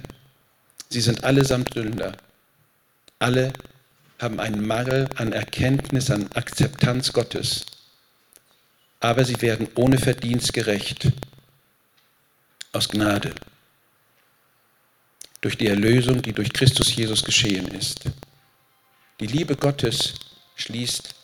sie 0.88 1.00
sind 1.00 1.22
allesamt 1.22 1.74
Sünder. 1.74 2.16
Alle 3.20 3.52
haben 4.18 4.40
einen 4.40 4.66
Mangel 4.66 5.08
an 5.16 5.32
Erkenntnis, 5.32 6.10
an 6.10 6.30
Akzeptanz 6.32 7.12
Gottes. 7.12 7.66
Aber 8.98 9.24
sie 9.24 9.40
werden 9.40 9.68
ohne 9.76 9.98
Verdienst 9.98 10.52
gerecht. 10.52 11.12
Aus 12.72 12.88
Gnade. 12.88 13.32
Durch 15.40 15.56
die 15.56 15.68
Erlösung, 15.68 16.20
die 16.20 16.32
durch 16.32 16.52
Christus 16.52 16.94
Jesus 16.94 17.22
geschehen 17.22 17.68
ist. 17.68 18.00
Die 19.20 19.26
Liebe 19.26 19.56
Gottes 19.56 20.14
schließt 20.56 21.21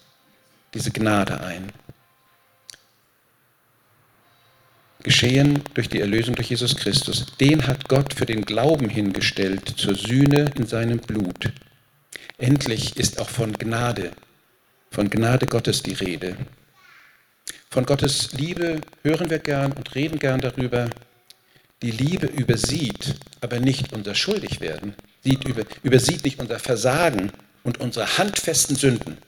diese 0.74 0.90
Gnade 0.90 1.40
ein. 1.40 1.72
Geschehen 5.02 5.62
durch 5.74 5.88
die 5.88 6.00
Erlösung 6.00 6.34
durch 6.34 6.50
Jesus 6.50 6.76
Christus. 6.76 7.26
Den 7.40 7.66
hat 7.66 7.88
Gott 7.88 8.14
für 8.14 8.26
den 8.26 8.42
Glauben 8.42 8.88
hingestellt 8.88 9.74
zur 9.76 9.94
Sühne 9.94 10.50
in 10.56 10.66
seinem 10.66 10.98
Blut. 10.98 11.52
Endlich 12.36 12.96
ist 12.96 13.20
auch 13.20 13.28
von 13.28 13.52
Gnade, 13.52 14.12
von 14.90 15.08
Gnade 15.08 15.46
Gottes 15.46 15.82
die 15.82 15.94
Rede. 15.94 16.36
Von 17.70 17.86
Gottes 17.86 18.32
Liebe 18.32 18.80
hören 19.02 19.30
wir 19.30 19.38
gern 19.38 19.72
und 19.72 19.94
reden 19.94 20.18
gern 20.18 20.40
darüber. 20.40 20.90
Die 21.82 21.90
Liebe 21.90 22.26
übersieht 22.26 23.14
aber 23.40 23.60
nicht 23.60 23.92
unser 23.92 24.14
Schuldigwerden, 24.14 24.94
sieht 25.22 25.46
über, 25.46 25.62
übersieht 25.82 26.24
nicht 26.24 26.40
unser 26.40 26.58
Versagen 26.58 27.30
und 27.62 27.78
unsere 27.78 28.18
handfesten 28.18 28.74
Sünden. 28.74 29.18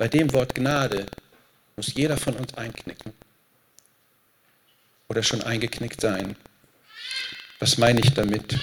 Bei 0.00 0.08
dem 0.08 0.32
Wort 0.32 0.54
Gnade 0.54 1.04
muss 1.76 1.92
jeder 1.92 2.16
von 2.16 2.34
uns 2.34 2.54
einknicken 2.54 3.12
oder 5.08 5.22
schon 5.22 5.42
eingeknickt 5.42 6.00
sein. 6.00 6.36
Was 7.58 7.76
meine 7.76 8.00
ich 8.00 8.14
damit? 8.14 8.58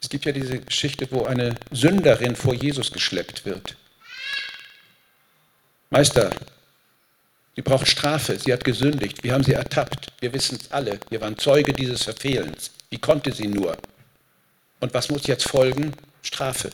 Es 0.00 0.08
gibt 0.08 0.26
ja 0.26 0.30
diese 0.30 0.60
Geschichte, 0.60 1.08
wo 1.10 1.24
eine 1.24 1.56
Sünderin 1.72 2.36
vor 2.36 2.54
Jesus 2.54 2.92
geschleppt 2.92 3.44
wird. 3.44 3.76
Meister, 5.90 6.30
sie 7.56 7.62
braucht 7.62 7.88
Strafe, 7.88 8.38
sie 8.38 8.52
hat 8.52 8.62
gesündigt, 8.62 9.24
wir 9.24 9.32
haben 9.32 9.42
sie 9.42 9.54
ertappt, 9.54 10.12
wir 10.20 10.32
wissen 10.32 10.58
es 10.60 10.70
alle, 10.70 11.00
wir 11.08 11.20
waren 11.20 11.38
Zeuge 11.38 11.72
dieses 11.72 12.04
Verfehlens. 12.04 12.70
Wie 12.88 12.98
konnte 12.98 13.32
sie 13.32 13.48
nur? 13.48 13.76
Und 14.78 14.94
was 14.94 15.08
muss 15.08 15.26
jetzt 15.26 15.48
folgen? 15.48 15.92
Strafe. 16.22 16.70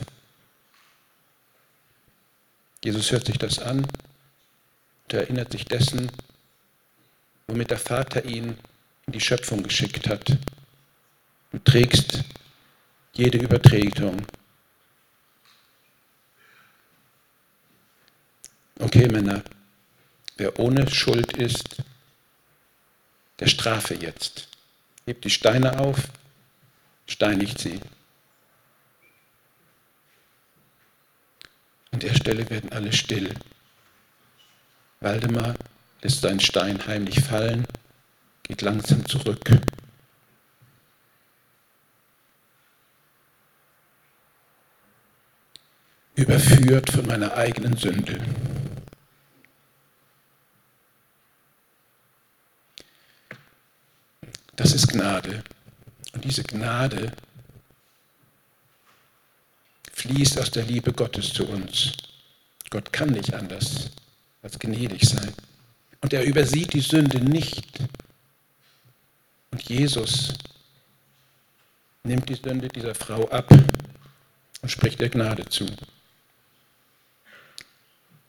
Jesus 2.87 3.11
hört 3.11 3.27
sich 3.27 3.37
das 3.37 3.59
an 3.59 3.79
und 3.79 5.13
erinnert 5.13 5.51
sich 5.51 5.65
dessen, 5.65 6.09
womit 7.49 7.73
der 7.73 7.81
Vater 7.81 8.25
ihn 8.25 8.57
in 9.07 9.13
die 9.13 9.21
Schöpfung 9.21 9.65
geschickt 9.65 10.09
hat. 10.09 10.39
Du 11.51 11.59
trägst 11.65 12.23
jede 13.13 13.39
Übertretung. 13.39 14.25
Okay, 18.79 19.09
Männer, 19.09 19.43
wer 20.37 20.57
ohne 20.61 20.89
Schuld 20.89 21.33
ist, 21.33 21.83
der 23.41 23.49
strafe 23.49 23.95
jetzt. 23.95 24.47
Hebt 25.07 25.25
die 25.25 25.31
Steine 25.31 25.81
auf, 25.81 25.99
steinigt 27.09 27.59
sie. 27.59 27.81
An 31.97 32.01
der 32.01 32.13
Stelle 32.13 32.51
werden 32.51 32.71
alle 32.73 32.93
still. 32.93 33.33
Waldemar 35.01 35.55
lässt 36.03 36.21
seinen 36.21 36.41
Stein 36.41 36.87
heimlich 36.87 37.23
fallen, 37.23 37.67
geht 38.43 38.61
langsam 38.61 39.07
zurück. 39.07 39.49
Überführt 46.17 46.91
von 46.91 47.07
meiner 47.07 47.35
eigenen 47.35 47.79
Sünde. 47.79 48.21
Das 54.57 54.75
ist 54.75 54.89
Gnade. 54.89 55.43
Und 56.13 56.25
diese 56.25 56.43
Gnade 56.43 57.13
fließt 59.97 60.39
aus 60.39 60.51
der 60.51 60.65
Liebe 60.65 60.93
Gottes 60.93 61.33
zu 61.33 61.47
uns. 61.49 61.93
Gott 62.69 62.93
kann 62.93 63.11
nicht 63.11 63.33
anders 63.33 63.91
als 64.43 64.59
gnädig 64.59 65.09
sein. 65.09 65.33
Und 66.03 66.13
er 66.13 66.25
übersieht 66.25 66.75
die 66.75 66.81
Sünde 66.81 67.19
nicht. 67.19 67.67
Und 69.51 69.63
Jesus 69.63 70.35
nimmt 72.05 72.29
die 72.29 72.35
Sünde 72.35 72.69
dieser 72.69 72.95
Frau 72.95 73.27
ab 73.31 73.51
und 74.61 74.69
spricht 74.69 75.01
der 75.01 75.09
Gnade 75.09 75.47
zu. 75.47 75.67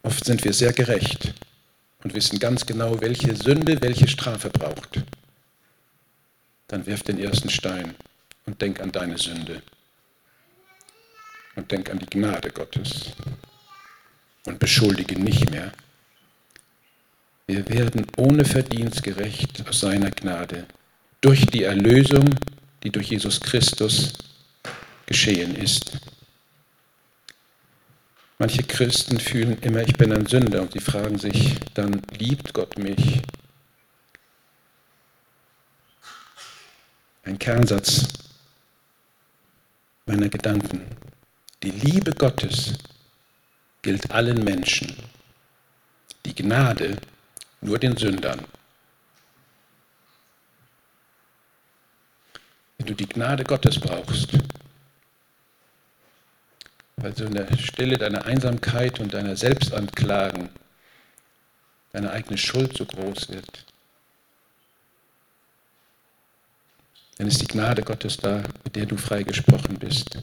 Oft 0.02 0.24
sind 0.24 0.42
wir 0.44 0.54
sehr 0.54 0.72
gerecht 0.72 1.34
und 2.02 2.14
wissen 2.14 2.38
ganz 2.38 2.64
genau, 2.64 2.98
welche 3.02 3.36
Sünde 3.36 3.80
welche 3.82 4.08
Strafe 4.08 4.48
braucht. 4.48 5.02
Dann 6.68 6.86
wirf 6.86 7.02
den 7.02 7.18
ersten 7.18 7.50
Stein 7.50 7.94
und 8.46 8.62
denk 8.62 8.80
an 8.80 8.90
deine 8.90 9.18
Sünde 9.18 9.62
und 11.58 11.70
denk 11.70 11.90
an 11.90 11.98
die 11.98 12.06
Gnade 12.06 12.50
Gottes 12.50 13.12
und 14.46 14.58
beschuldige 14.58 15.20
nicht 15.20 15.50
mehr. 15.50 15.72
Wir 17.46 17.68
werden 17.68 18.06
ohne 18.16 18.44
Verdienst 18.44 19.02
gerecht 19.02 19.64
aus 19.68 19.80
seiner 19.80 20.10
Gnade 20.10 20.66
durch 21.20 21.46
die 21.46 21.64
Erlösung, 21.64 22.34
die 22.82 22.90
durch 22.90 23.08
Jesus 23.08 23.40
Christus 23.40 24.12
geschehen 25.06 25.56
ist. 25.56 25.98
Manche 28.38 28.62
Christen 28.62 29.18
fühlen 29.18 29.58
immer, 29.62 29.82
ich 29.82 29.94
bin 29.94 30.12
ein 30.12 30.26
Sünder 30.26 30.62
und 30.62 30.72
sie 30.72 30.80
fragen 30.80 31.18
sich, 31.18 31.56
dann 31.74 32.02
liebt 32.16 32.54
Gott 32.54 32.78
mich. 32.78 33.20
Ein 37.24 37.38
Kernsatz 37.38 38.06
meiner 40.06 40.28
Gedanken. 40.28 40.82
Die 41.64 41.72
Liebe 41.72 42.12
Gottes 42.12 42.74
gilt 43.82 44.12
allen 44.12 44.44
Menschen, 44.44 44.96
die 46.24 46.34
Gnade 46.34 46.96
nur 47.60 47.80
den 47.80 47.96
Sündern. 47.96 48.44
Wenn 52.76 52.86
du 52.86 52.94
die 52.94 53.08
Gnade 53.08 53.42
Gottes 53.42 53.80
brauchst, 53.80 54.38
weil 56.96 57.16
so 57.16 57.24
in 57.24 57.34
der 57.34 57.56
Stille 57.58 57.98
deiner 57.98 58.24
Einsamkeit 58.24 59.00
und 59.00 59.12
deiner 59.12 59.34
Selbstanklagen 59.34 60.50
deine 61.90 62.12
eigene 62.12 62.38
Schuld 62.38 62.76
so 62.76 62.86
groß 62.86 63.30
wird, 63.30 63.64
dann 67.16 67.26
ist 67.26 67.40
die 67.40 67.48
Gnade 67.48 67.82
Gottes 67.82 68.16
da, 68.16 68.44
mit 68.62 68.76
der 68.76 68.86
du 68.86 68.96
freigesprochen 68.96 69.76
bist. 69.76 70.22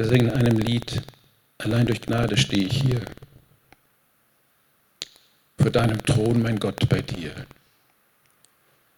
Wir 0.00 0.08
singen 0.08 0.30
in 0.30 0.34
einem 0.34 0.58
Lied, 0.58 1.02
allein 1.58 1.84
durch 1.84 2.00
Gnade 2.00 2.38
stehe 2.38 2.64
ich 2.64 2.80
hier. 2.80 3.02
Vor 5.58 5.70
deinem 5.70 6.02
Thron, 6.02 6.40
mein 6.40 6.58
Gott, 6.58 6.88
bei 6.88 7.02
dir. 7.02 7.34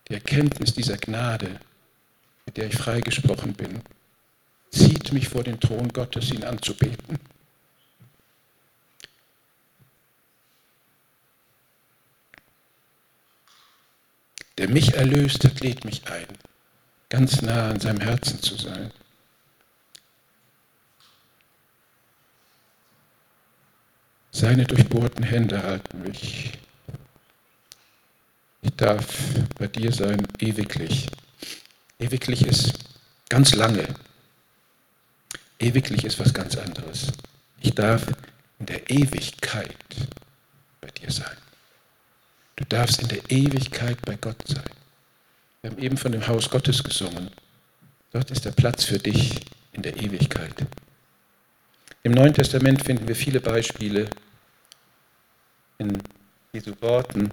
Die 0.08 0.14
Erkenntnis 0.14 0.74
dieser 0.74 0.96
Gnade, 0.96 1.58
mit 2.46 2.56
der 2.56 2.68
ich 2.68 2.76
freigesprochen 2.76 3.54
bin, 3.54 3.82
zieht 4.70 5.12
mich 5.12 5.28
vor 5.28 5.42
den 5.42 5.58
Thron 5.58 5.88
Gottes, 5.88 6.30
ihn 6.30 6.44
anzubeten. 6.44 7.18
Der 14.56 14.68
mich 14.68 14.94
erlöst 14.94 15.42
hat, 15.42 15.58
lädt 15.62 15.84
mich 15.84 16.06
ein, 16.06 16.28
ganz 17.08 17.42
nah 17.42 17.70
an 17.70 17.80
seinem 17.80 18.02
Herzen 18.02 18.40
zu 18.40 18.54
sein. 18.54 18.92
Seine 24.34 24.64
durchbohrten 24.64 25.22
Hände 25.22 25.62
halten 25.62 26.02
mich. 26.02 26.52
Ich 28.62 28.74
darf 28.76 29.06
bei 29.58 29.66
dir 29.66 29.92
sein 29.92 30.26
ewiglich. 30.38 31.06
Ewiglich 31.98 32.46
ist 32.46 32.72
ganz 33.28 33.54
lange. 33.54 33.86
Ewiglich 35.58 36.04
ist 36.04 36.18
was 36.18 36.32
ganz 36.32 36.56
anderes. 36.56 37.12
Ich 37.60 37.74
darf 37.74 38.06
in 38.58 38.66
der 38.66 38.90
Ewigkeit 38.90 39.76
bei 40.80 40.88
dir 40.88 41.10
sein. 41.10 41.36
Du 42.56 42.64
darfst 42.64 43.02
in 43.02 43.08
der 43.08 43.30
Ewigkeit 43.30 44.00
bei 44.02 44.16
Gott 44.16 44.42
sein. 44.48 44.64
Wir 45.60 45.70
haben 45.70 45.78
eben 45.78 45.96
von 45.98 46.10
dem 46.10 46.26
Haus 46.26 46.48
Gottes 46.48 46.82
gesungen. 46.82 47.30
Dort 48.12 48.30
ist 48.30 48.44
der 48.44 48.52
Platz 48.52 48.84
für 48.84 48.98
dich 48.98 49.40
in 49.72 49.82
der 49.82 49.96
Ewigkeit. 49.96 50.66
Im 52.04 52.12
Neuen 52.12 52.34
Testament 52.34 52.84
finden 52.84 53.06
wir 53.06 53.14
viele 53.14 53.40
Beispiele 53.40 54.08
in 55.78 56.02
Jesu 56.52 56.74
Worten, 56.80 57.30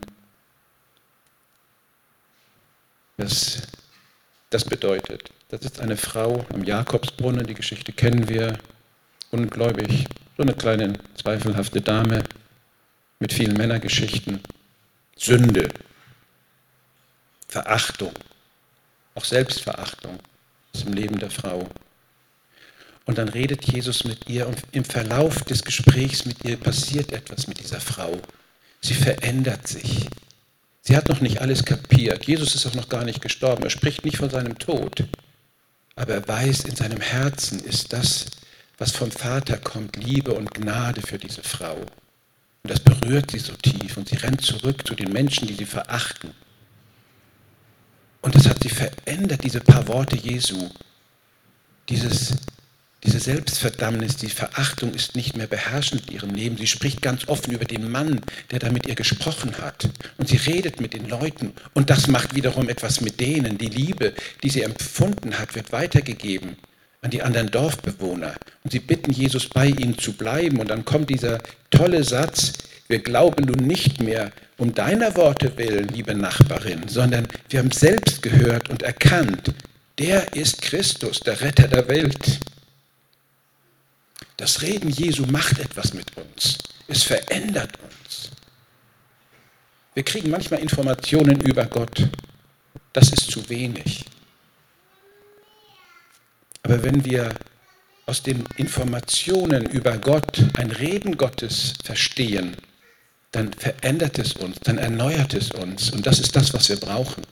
was 3.18 3.64
das 4.52 4.64
bedeutet. 4.64 5.32
Das 5.50 5.62
ist 5.62 5.80
eine 5.80 5.98
Frau 5.98 6.46
am 6.54 6.64
Jakobsbrunnen, 6.64 7.48
die 7.48 7.56
Geschichte 7.56 7.92
kennen 7.94 8.30
wir, 8.30 8.60
ungläubig, 9.32 10.06
so 10.38 10.44
eine 10.44 10.54
kleine 10.54 10.94
zweifelhafte 11.16 11.82
Dame 11.82 12.24
mit 13.18 13.34
vielen 13.34 13.58
Männergeschichten, 13.58 14.40
Sünde, 15.18 15.70
Verachtung, 17.48 18.14
auch 19.16 19.26
Selbstverachtung 19.26 20.20
ist 20.74 20.86
im 20.86 20.94
Leben 20.94 21.18
der 21.18 21.32
Frau. 21.32 21.68
Und 23.10 23.18
dann 23.18 23.30
redet 23.30 23.66
Jesus 23.66 24.04
mit 24.04 24.30
ihr 24.30 24.48
und 24.48 24.62
im 24.72 24.86
Verlauf 24.86 25.44
des 25.44 25.64
Gesprächs 25.64 26.26
mit 26.26 26.46
ihr 26.46 26.58
passiert 26.58 27.12
etwas 27.12 27.48
mit 27.48 27.60
dieser 27.60 27.82
Frau. 27.82 28.22
Sie 28.82 28.94
verändert 28.94 29.68
sich. 29.68 30.06
Sie 30.84 30.96
hat 30.96 31.10
noch 31.10 31.20
nicht 31.20 31.42
alles 31.42 31.66
kapiert. 31.66 32.28
Jesus 32.28 32.54
ist 32.54 32.68
auch 32.68 32.76
noch 32.76 32.88
gar 32.88 33.06
nicht 33.06 33.20
gestorben. 33.20 33.64
Er 33.64 33.72
spricht 33.72 34.06
nicht 34.06 34.18
von 34.18 34.30
seinem 34.30 34.60
Tod. 34.60 35.06
Aber 35.96 36.14
er 36.14 36.28
weiß, 36.28 36.66
in 36.66 36.76
seinem 36.76 37.02
Herzen 37.02 37.60
ist 37.62 37.94
das, 37.94 38.28
was 38.78 38.92
vom 38.92 39.10
Vater 39.10 39.58
kommt, 39.58 39.96
Liebe 39.96 40.36
und 40.36 40.54
Gnade 40.54 41.02
für 41.02 41.18
diese 41.18 41.42
Frau. 41.42 41.78
Und 41.78 42.70
das 42.70 42.80
berührt 42.80 43.32
sie 43.32 43.40
so 43.40 43.54
tief 43.54 43.98
und 43.98 44.08
sie 44.08 44.18
rennt 44.18 44.42
zurück 44.42 44.86
zu 44.86 44.94
den 44.94 45.12
Menschen, 45.12 45.48
die 45.48 45.56
sie 45.56 45.66
verachten. 45.66 46.30
Und 48.22 48.36
das 48.36 48.48
hat 48.48 48.62
sie 48.62 48.70
verändert, 48.70 49.44
diese 49.44 49.62
paar 49.62 49.88
Worte 49.88 50.16
Jesu. 50.16 50.70
Dieses 51.90 52.36
diese 53.04 53.20
Selbstverdammnis, 53.20 54.18
die 54.18 54.30
Verachtung 54.30 54.94
ist 54.94 55.16
nicht 55.16 55.38
mehr 55.38 55.48
beherrschend 55.48 56.10
in 56.10 56.16
ihrem 56.16 56.34
Leben. 56.36 56.58
Sie 56.58 56.68
spricht 56.68 57.02
ganz 57.02 57.28
offen 57.28 57.54
über 57.54 57.66
den 57.66 57.90
Mann, 57.90 58.22
der 58.52 58.60
da 58.60 58.70
mit 58.70 58.88
ihr 58.88 58.96
gesprochen 58.96 59.58
hat. 59.60 59.88
Und 60.18 60.28
sie 60.28 60.38
redet 60.38 60.82
mit 60.82 60.94
den 60.94 61.08
Leuten. 61.08 61.54
Und 61.74 61.90
das 61.90 62.08
macht 62.08 62.36
wiederum 62.36 62.68
etwas 62.68 63.00
mit 63.00 63.20
denen. 63.20 63.58
Die 63.58 63.70
Liebe, 63.70 64.14
die 64.44 64.50
sie 64.50 64.64
empfunden 64.64 65.40
hat, 65.40 65.56
wird 65.56 65.72
weitergegeben 65.72 66.58
an 67.02 67.12
die 67.12 67.22
anderen 67.22 67.50
Dorfbewohner. 67.50 68.36
Und 68.64 68.72
sie 68.72 68.80
bitten 68.80 69.12
Jesus, 69.12 69.48
bei 69.48 69.68
ihnen 69.68 69.98
zu 69.98 70.14
bleiben. 70.14 70.60
Und 70.60 70.70
dann 70.70 70.84
kommt 70.84 71.10
dieser 71.10 71.40
tolle 71.70 72.04
Satz, 72.04 72.54
wir 72.90 73.00
glauben 73.00 73.46
nun 73.46 73.66
nicht 73.66 74.02
mehr 74.02 74.32
um 74.58 74.74
deiner 74.74 75.16
Worte 75.16 75.56
willen, 75.58 75.88
liebe 75.90 76.14
Nachbarin, 76.16 76.88
sondern 76.88 77.28
wir 77.48 77.60
haben 77.60 77.72
selbst 77.72 78.22
gehört 78.22 78.70
und 78.70 78.82
erkannt, 78.82 79.54
der 80.00 80.36
ist 80.36 80.62
Christus, 80.62 81.20
der 81.22 81.40
Retter 81.40 81.68
der 81.68 81.88
Welt. 81.88 82.40
Das 84.40 84.62
Reden 84.62 84.90
Jesu 84.90 85.26
macht 85.26 85.60
etwas 85.60 85.94
mit 85.94 86.16
uns. 86.16 86.60
Es 86.88 87.04
verändert 87.04 87.78
uns. 87.84 88.32
Wir 89.94 90.04
kriegen 90.04 90.30
manchmal 90.30 90.62
Informationen 90.62 91.42
über 91.42 91.66
Gott. 91.66 92.08
Das 92.94 93.12
ist 93.12 93.30
zu 93.30 93.50
wenig. 93.50 94.06
Aber 96.64 96.82
wenn 96.84 97.04
wir 97.04 97.36
aus 98.06 98.24
den 98.24 98.46
Informationen 98.56 99.66
über 99.66 99.98
Gott 99.98 100.42
ein 100.58 100.72
Reden 100.72 101.18
Gottes 101.18 101.74
verstehen, 101.84 102.56
dann 103.32 103.52
verändert 103.52 104.20
es 104.20 104.32
uns, 104.34 104.58
dann 104.62 104.78
erneuert 104.78 105.34
es 105.34 105.52
uns. 105.52 105.90
Und 105.90 106.08
das 106.08 106.22
ist 106.22 106.34
das, 106.38 106.54
was 106.54 106.70
wir 106.70 106.78
brauchen. 106.78 107.24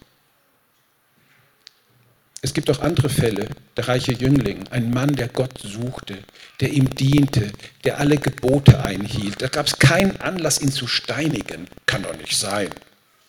Es 2.42 2.54
gibt 2.54 2.70
auch 2.70 2.80
andere 2.80 3.10
Fälle. 3.10 3.50
Der 3.76 3.88
reiche 3.88 4.14
Jüngling, 4.14 4.68
ein 4.70 4.92
Mann, 4.92 5.16
der 5.16 5.28
Gott 5.28 5.60
suchte, 5.62 6.20
der 6.60 6.70
ihm 6.70 6.90
diente, 6.94 7.52
der 7.84 8.00
alle 8.00 8.18
Gebote 8.18 8.84
einhielt. 8.84 9.42
Da 9.42 9.48
gab 9.48 9.68
es 9.68 9.80
keinen 9.80 10.18
Anlass, 10.18 10.62
ihn 10.62 10.72
zu 10.72 10.88
steinigen. 10.88 11.68
Kann 11.86 12.04
doch 12.04 12.16
nicht 12.18 12.38
sein. 12.38 12.70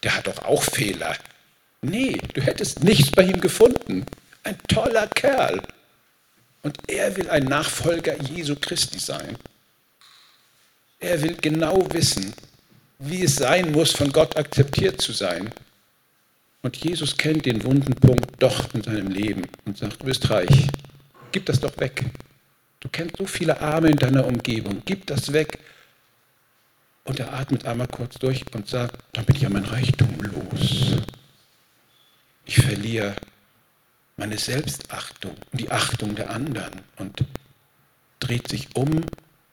Der 0.02 0.14
hat 0.14 0.26
doch 0.26 0.44
auch 0.44 0.62
Fehler. 0.62 1.16
Nee, 1.80 2.20
du 2.34 2.42
hättest 2.42 2.84
nichts 2.84 3.10
bei 3.10 3.22
ihm 3.22 3.40
gefunden. 3.40 4.04
Ein 4.44 4.58
toller 4.68 5.06
Kerl. 5.08 5.62
Und 6.62 6.76
er 6.88 7.16
will 7.16 7.30
ein 7.30 7.44
Nachfolger 7.44 8.20
Jesu 8.22 8.56
Christi 8.56 8.98
sein. 8.98 9.36
Er 11.00 11.22
will 11.22 11.36
genau 11.40 11.86
wissen, 11.92 12.34
wie 12.98 13.22
es 13.22 13.36
sein 13.36 13.70
muss, 13.70 13.92
von 13.92 14.12
Gott 14.12 14.36
akzeptiert 14.36 15.00
zu 15.00 15.12
sein. 15.12 15.52
Und 16.62 16.76
Jesus 16.76 17.16
kennt 17.16 17.46
den 17.46 17.62
wunden 17.64 17.94
Punkt 17.94 18.42
doch 18.42 18.74
in 18.74 18.82
seinem 18.82 19.08
Leben 19.08 19.42
und 19.64 19.78
sagt, 19.78 20.02
du 20.02 20.06
bist 20.06 20.28
reich, 20.28 20.68
gib 21.32 21.46
das 21.46 21.60
doch 21.60 21.76
weg. 21.78 22.04
Du 22.80 22.88
kennst 22.88 23.16
so 23.16 23.26
viele 23.26 23.60
Arme 23.60 23.88
in 23.88 23.96
deiner 23.96 24.26
Umgebung, 24.26 24.82
gib 24.84 25.06
das 25.06 25.32
weg. 25.32 25.58
Und 27.04 27.20
er 27.20 27.32
atmet 27.32 27.64
einmal 27.64 27.86
kurz 27.88 28.18
durch 28.18 28.44
und 28.54 28.68
sagt, 28.68 28.98
dann 29.12 29.24
bin 29.24 29.36
ich 29.36 29.42
ja 29.42 29.48
mein 29.48 29.64
Reichtum 29.64 30.14
los. 30.20 30.96
Ich 32.44 32.56
verliere 32.56 33.14
meine 34.16 34.36
Selbstachtung 34.36 35.36
und 35.52 35.60
die 35.60 35.70
Achtung 35.70 36.14
der 36.14 36.30
anderen 36.30 36.82
und 36.96 37.24
dreht 38.20 38.48
sich 38.48 38.74
um 38.74 39.02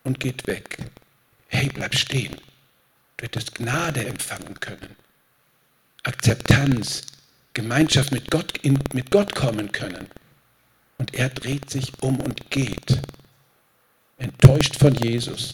und 0.04 0.20
geht 0.20 0.46
weg. 0.46 0.78
Hey, 1.48 1.70
bleib 1.72 1.94
stehen. 1.94 2.36
Du 3.16 3.24
hättest 3.24 3.54
Gnade 3.54 4.04
empfangen 4.04 4.58
können. 4.60 4.96
Akzeptanz, 6.06 7.02
Gemeinschaft 7.52 8.12
mit 8.12 8.30
Gott, 8.30 8.56
in, 8.58 8.78
mit 8.92 9.10
Gott 9.10 9.34
kommen 9.34 9.72
können. 9.72 10.08
Und 10.98 11.14
er 11.14 11.28
dreht 11.30 11.68
sich 11.68 11.92
um 12.00 12.20
und 12.20 12.48
geht, 12.50 13.02
enttäuscht 14.16 14.76
von 14.76 14.94
Jesus. 14.94 15.52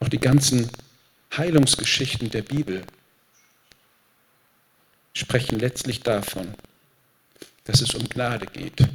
Auch 0.00 0.08
die 0.08 0.18
ganzen 0.18 0.70
Heilungsgeschichten 1.36 2.30
der 2.30 2.42
Bibel 2.42 2.84
sprechen 5.12 5.58
letztlich 5.58 6.00
davon, 6.00 6.54
dass 7.64 7.82
es 7.82 7.94
um 7.94 8.08
Gnade 8.08 8.46
geht 8.46 8.88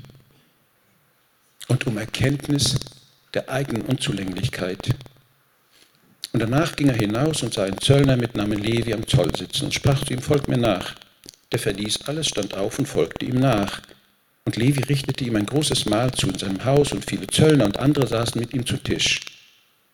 und 1.67 1.85
um 1.85 1.97
Erkenntnis 1.97 2.79
der 3.35 3.49
eigenen 3.49 3.83
Unzulänglichkeit. 3.83 4.95
Und 6.31 6.41
danach 6.41 6.75
ging 6.75 6.89
er 6.89 6.95
hinaus 6.95 7.41
und 7.41 7.53
sah 7.53 7.63
einen 7.63 7.79
Zöllner 7.79 8.15
mit 8.15 8.35
Namen 8.35 8.59
Levi 8.59 8.93
am 8.93 9.07
Zoll 9.07 9.35
sitzen 9.35 9.65
und 9.65 9.73
sprach 9.73 10.03
zu 10.03 10.13
ihm, 10.13 10.21
folgt 10.21 10.47
mir 10.47 10.57
nach. 10.57 10.95
Der 11.51 11.59
verließ 11.59 12.01
alles, 12.05 12.27
stand 12.27 12.53
auf 12.53 12.77
und 12.77 12.87
folgte 12.87 13.25
ihm 13.25 13.39
nach. 13.39 13.81
Und 14.45 14.55
Levi 14.55 14.83
richtete 14.83 15.23
ihm 15.23 15.35
ein 15.35 15.47
großes 15.47 15.85
Mahl 15.85 16.11
zu 16.11 16.27
in 16.27 16.37
seinem 16.37 16.63
Haus 16.63 16.91
und 16.91 17.05
viele 17.05 17.27
Zöllner 17.27 17.65
und 17.65 17.79
andere 17.79 18.07
saßen 18.07 18.39
mit 18.39 18.53
ihm 18.53 18.65
zu 18.65 18.77
Tisch. 18.77 19.21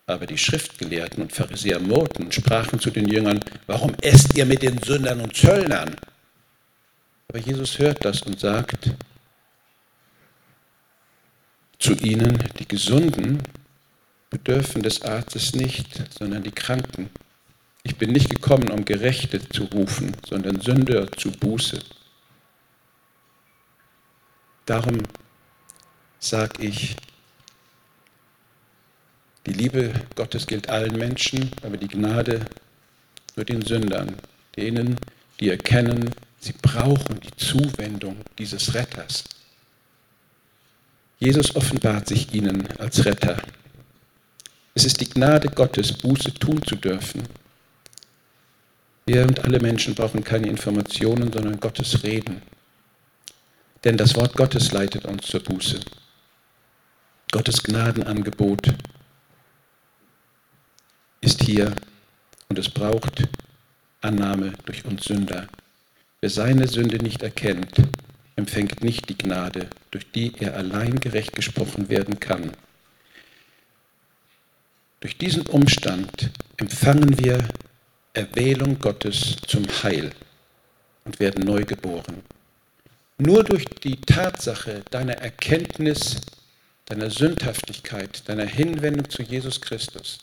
Aber 0.06 0.26
die 0.26 0.38
Schriftgelehrten 0.38 1.22
und 1.22 1.32
Pharisäer 1.32 1.80
murrten 1.80 2.26
und 2.26 2.34
sprachen 2.34 2.78
zu 2.78 2.90
den 2.90 3.08
Jüngern, 3.08 3.40
warum 3.66 3.94
esst 4.02 4.36
ihr 4.36 4.46
mit 4.46 4.62
den 4.62 4.78
Sündern 4.82 5.20
und 5.20 5.34
Zöllnern? 5.34 5.96
Aber 7.28 7.38
Jesus 7.38 7.78
hört 7.78 8.04
das 8.04 8.22
und 8.22 8.38
sagt 8.38 8.90
zu 11.78 11.94
ihnen, 11.94 12.42
die 12.58 12.68
Gesunden 12.68 13.42
bedürfen 14.36 14.82
des 14.82 15.00
Arztes 15.00 15.54
nicht, 15.54 16.02
sondern 16.18 16.42
die 16.42 16.50
Kranken. 16.50 17.08
Ich 17.82 17.96
bin 17.96 18.12
nicht 18.12 18.28
gekommen, 18.28 18.70
um 18.70 18.84
Gerechte 18.84 19.40
zu 19.48 19.64
rufen, 19.64 20.14
sondern 20.28 20.60
Sünder 20.60 21.10
zu 21.12 21.30
Buße. 21.30 21.78
Darum 24.66 24.98
sage 26.18 26.66
ich, 26.66 26.96
die 29.46 29.52
Liebe 29.52 29.94
Gottes 30.16 30.46
gilt 30.46 30.68
allen 30.68 30.98
Menschen, 30.98 31.50
aber 31.62 31.78
die 31.78 31.88
Gnade 31.88 32.44
nur 33.36 33.44
den 33.44 33.62
Sündern, 33.62 34.16
denen, 34.56 34.96
die 35.40 35.48
erkennen, 35.48 36.10
sie 36.40 36.54
brauchen 36.60 37.20
die 37.20 37.36
Zuwendung 37.36 38.16
dieses 38.38 38.74
Retters. 38.74 39.24
Jesus 41.20 41.56
offenbart 41.56 42.08
sich 42.08 42.34
ihnen 42.34 42.66
als 42.78 43.04
Retter. 43.06 43.40
Es 44.76 44.84
ist 44.84 45.00
die 45.00 45.08
Gnade 45.08 45.48
Gottes, 45.48 45.90
Buße 45.90 46.34
tun 46.34 46.62
zu 46.62 46.76
dürfen. 46.76 47.22
Wir 49.06 49.22
und 49.22 49.42
alle 49.42 49.58
Menschen 49.58 49.94
brauchen 49.94 50.22
keine 50.22 50.48
Informationen, 50.48 51.32
sondern 51.32 51.58
Gottes 51.58 52.02
Reden. 52.02 52.42
Denn 53.84 53.96
das 53.96 54.14
Wort 54.16 54.34
Gottes 54.34 54.72
leitet 54.72 55.06
uns 55.06 55.28
zur 55.28 55.42
Buße. 55.42 55.80
Gottes 57.32 57.62
Gnadenangebot 57.62 58.74
ist 61.22 61.42
hier 61.42 61.74
und 62.50 62.58
es 62.58 62.68
braucht 62.68 63.26
Annahme 64.02 64.52
durch 64.66 64.84
uns 64.84 65.04
Sünder. 65.04 65.48
Wer 66.20 66.28
seine 66.28 66.68
Sünde 66.68 66.98
nicht 66.98 67.22
erkennt, 67.22 67.76
empfängt 68.36 68.84
nicht 68.84 69.08
die 69.08 69.16
Gnade, 69.16 69.70
durch 69.90 70.12
die 70.12 70.34
er 70.38 70.54
allein 70.54 71.00
gerecht 71.00 71.34
gesprochen 71.34 71.88
werden 71.88 72.20
kann. 72.20 72.52
Durch 75.06 75.18
diesen 75.18 75.46
Umstand 75.46 76.30
empfangen 76.56 77.16
wir 77.16 77.38
Erwählung 78.12 78.76
Gottes 78.80 79.36
zum 79.46 79.64
Heil 79.84 80.10
und 81.04 81.20
werden 81.20 81.44
neu 81.44 81.62
geboren. 81.62 82.24
Nur 83.16 83.44
durch 83.44 83.66
die 83.84 84.00
Tatsache 84.00 84.82
deiner 84.90 85.12
Erkenntnis, 85.18 86.16
deiner 86.86 87.08
Sündhaftigkeit, 87.08 88.28
deiner 88.28 88.46
Hinwendung 88.46 89.08
zu 89.08 89.22
Jesus 89.22 89.60
Christus 89.60 90.18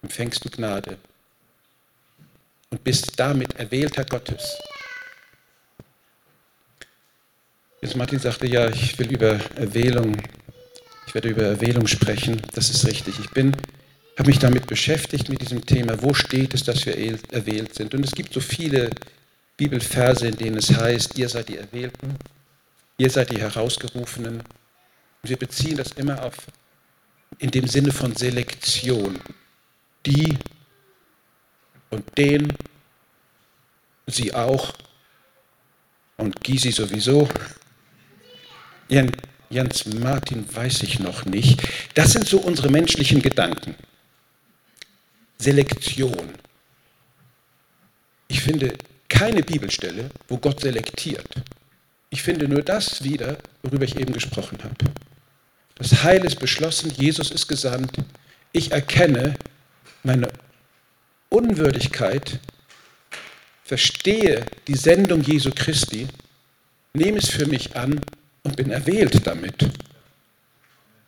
empfängst 0.00 0.42
du 0.42 0.48
Gnade 0.48 0.96
und 2.70 2.82
bist 2.82 3.20
damit 3.20 3.54
Erwählter 3.56 4.06
Gottes. 4.06 4.56
Jetzt 7.82 7.94
Martin 7.94 8.20
sagte, 8.20 8.46
ja, 8.46 8.70
ich 8.70 8.98
will 8.98 9.12
über 9.12 9.38
Erwählung, 9.56 10.16
ich 11.06 11.14
werde 11.14 11.28
über 11.28 11.42
Erwählung 11.42 11.86
sprechen. 11.86 12.40
Das 12.54 12.70
ist 12.70 12.86
richtig. 12.86 13.18
Ich 13.20 13.28
bin 13.28 13.54
habe 14.18 14.28
mich 14.28 14.38
damit 14.38 14.66
beschäftigt, 14.66 15.28
mit 15.28 15.40
diesem 15.40 15.64
Thema, 15.66 16.00
wo 16.00 16.14
steht 16.14 16.54
es, 16.54 16.62
dass 16.62 16.86
wir 16.86 16.96
erwählt 17.32 17.74
sind. 17.74 17.94
Und 17.94 18.04
es 18.04 18.12
gibt 18.12 18.32
so 18.32 18.40
viele 18.40 18.90
Bibelverse, 19.56 20.28
in 20.28 20.36
denen 20.36 20.56
es 20.56 20.74
heißt, 20.74 21.18
ihr 21.18 21.28
seid 21.28 21.48
die 21.48 21.58
Erwählten, 21.58 22.16
ihr 22.98 23.10
seid 23.10 23.30
die 23.30 23.40
Herausgerufenen. 23.40 24.40
Und 24.40 25.28
wir 25.30 25.36
beziehen 25.36 25.76
das 25.76 25.92
immer 25.92 26.22
auf, 26.22 26.36
in 27.38 27.50
dem 27.50 27.66
Sinne 27.66 27.92
von 27.92 28.14
Selektion. 28.14 29.18
Die 30.06 30.36
und 31.90 32.18
den, 32.18 32.52
sie 34.06 34.34
auch 34.34 34.74
und 36.16 36.42
Gysi 36.42 36.72
sowieso. 36.72 37.28
Jens 38.88 39.86
Martin 39.86 40.44
weiß 40.54 40.82
ich 40.82 41.00
noch 41.00 41.24
nicht. 41.24 41.62
Das 41.94 42.12
sind 42.12 42.28
so 42.28 42.38
unsere 42.38 42.68
menschlichen 42.68 43.22
Gedanken. 43.22 43.74
Selektion. 45.38 46.30
Ich 48.28 48.40
finde 48.40 48.74
keine 49.08 49.42
Bibelstelle, 49.42 50.10
wo 50.28 50.38
Gott 50.38 50.60
selektiert. 50.60 51.28
Ich 52.10 52.22
finde 52.22 52.48
nur 52.48 52.62
das 52.62 53.02
wieder, 53.02 53.38
worüber 53.62 53.84
ich 53.84 53.96
eben 53.96 54.12
gesprochen 54.12 54.58
habe. 54.62 54.76
Das 55.76 56.02
Heil 56.02 56.24
ist 56.24 56.38
beschlossen, 56.38 56.90
Jesus 56.96 57.30
ist 57.30 57.48
gesandt. 57.48 57.92
Ich 58.52 58.70
erkenne 58.70 59.34
meine 60.02 60.28
Unwürdigkeit, 61.28 62.38
verstehe 63.64 64.46
die 64.68 64.76
Sendung 64.76 65.22
Jesu 65.22 65.50
Christi, 65.54 66.06
nehme 66.92 67.18
es 67.18 67.30
für 67.30 67.46
mich 67.46 67.74
an 67.74 68.00
und 68.44 68.56
bin 68.56 68.70
erwählt 68.70 69.26
damit. 69.26 69.68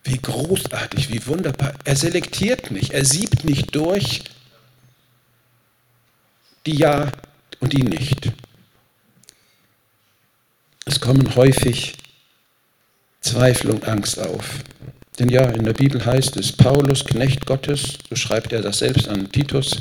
Wie 0.06 0.18
großartig, 0.18 1.10
wie 1.10 1.26
wunderbar. 1.26 1.74
Er 1.84 1.96
selektiert 1.96 2.70
nicht, 2.70 2.92
er 2.92 3.04
siebt 3.04 3.44
nicht 3.44 3.74
durch 3.74 4.22
die 6.64 6.76
ja 6.76 7.10
und 7.60 7.72
die 7.72 7.82
nicht. 7.82 8.32
Es 10.84 11.00
kommen 11.00 11.34
häufig 11.34 11.94
Zweifel 13.20 13.70
und 13.70 13.88
Angst 13.88 14.20
auf. 14.20 14.60
Denn 15.18 15.28
ja, 15.28 15.42
in 15.50 15.64
der 15.64 15.72
Bibel 15.72 16.04
heißt 16.04 16.36
es, 16.36 16.52
Paulus, 16.52 17.04
Knecht 17.04 17.44
Gottes, 17.46 17.98
so 18.08 18.14
schreibt 18.14 18.52
er 18.52 18.62
das 18.62 18.78
selbst 18.78 19.08
an 19.08 19.30
Titus, 19.32 19.80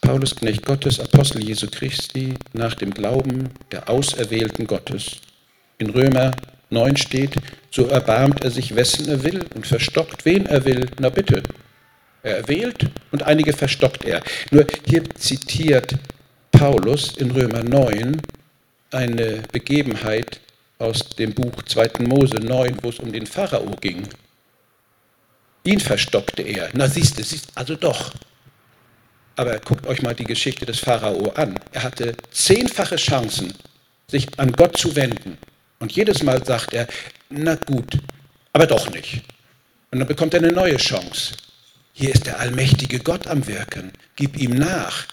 Paulus, 0.00 0.34
Knecht 0.34 0.64
Gottes, 0.64 1.00
Apostel 1.00 1.44
Jesu 1.44 1.66
Christi, 1.66 2.34
nach 2.54 2.74
dem 2.74 2.94
Glauben 2.94 3.50
der 3.70 3.90
Auserwählten 3.90 4.66
Gottes. 4.66 5.18
In 5.76 5.90
Römer 5.90 6.30
9 6.70 6.96
steht, 6.96 7.36
so 7.70 7.86
erbarmt 7.86 8.44
er 8.44 8.50
sich, 8.50 8.76
wessen 8.76 9.08
er 9.08 9.22
will 9.24 9.44
und 9.54 9.66
verstockt, 9.66 10.24
wen 10.24 10.46
er 10.46 10.64
will. 10.64 10.88
Na 10.98 11.08
bitte. 11.08 11.42
Er 12.22 12.38
erwählt 12.38 12.90
und 13.10 13.22
einige 13.22 13.52
verstockt 13.52 14.04
er. 14.04 14.22
Nur 14.50 14.66
hier 14.86 15.04
zitiert 15.14 15.94
Paulus 16.50 17.16
in 17.16 17.30
Römer 17.30 17.62
9 17.62 18.20
eine 18.90 19.42
Begebenheit 19.52 20.40
aus 20.78 21.10
dem 21.10 21.34
Buch 21.34 21.62
2. 21.62 22.04
Mose 22.06 22.36
9, 22.36 22.78
wo 22.82 22.88
es 22.88 22.98
um 22.98 23.12
den 23.12 23.26
Pharao 23.26 23.70
ging. 23.80 24.08
Ihn 25.64 25.80
verstockte 25.80 26.42
er. 26.42 26.70
Na 26.72 26.88
siehst 26.88 27.18
du, 27.18 27.22
siehst, 27.22 27.50
also 27.54 27.76
doch. 27.76 28.12
Aber 29.36 29.58
guckt 29.58 29.86
euch 29.86 30.02
mal 30.02 30.14
die 30.14 30.24
Geschichte 30.24 30.66
des 30.66 30.80
Pharao 30.80 31.30
an. 31.30 31.58
Er 31.72 31.82
hatte 31.84 32.14
zehnfache 32.30 32.96
Chancen, 32.96 33.52
sich 34.08 34.26
an 34.38 34.52
Gott 34.52 34.76
zu 34.76 34.96
wenden. 34.96 35.38
Und 35.78 35.92
jedes 35.92 36.22
Mal 36.22 36.44
sagt 36.44 36.72
er, 36.72 36.86
na 37.30 37.54
gut, 37.54 37.98
aber 38.52 38.66
doch 38.66 38.90
nicht. 38.90 39.22
Und 39.90 40.00
dann 40.00 40.08
bekommt 40.08 40.34
er 40.34 40.40
eine 40.40 40.52
neue 40.52 40.76
Chance. 40.76 41.34
Hier 41.92 42.14
ist 42.14 42.26
der 42.26 42.38
allmächtige 42.38 42.98
Gott 43.00 43.26
am 43.26 43.46
Wirken. 43.46 43.92
Gib 44.16 44.36
ihm 44.36 44.54
nach. 44.54 45.06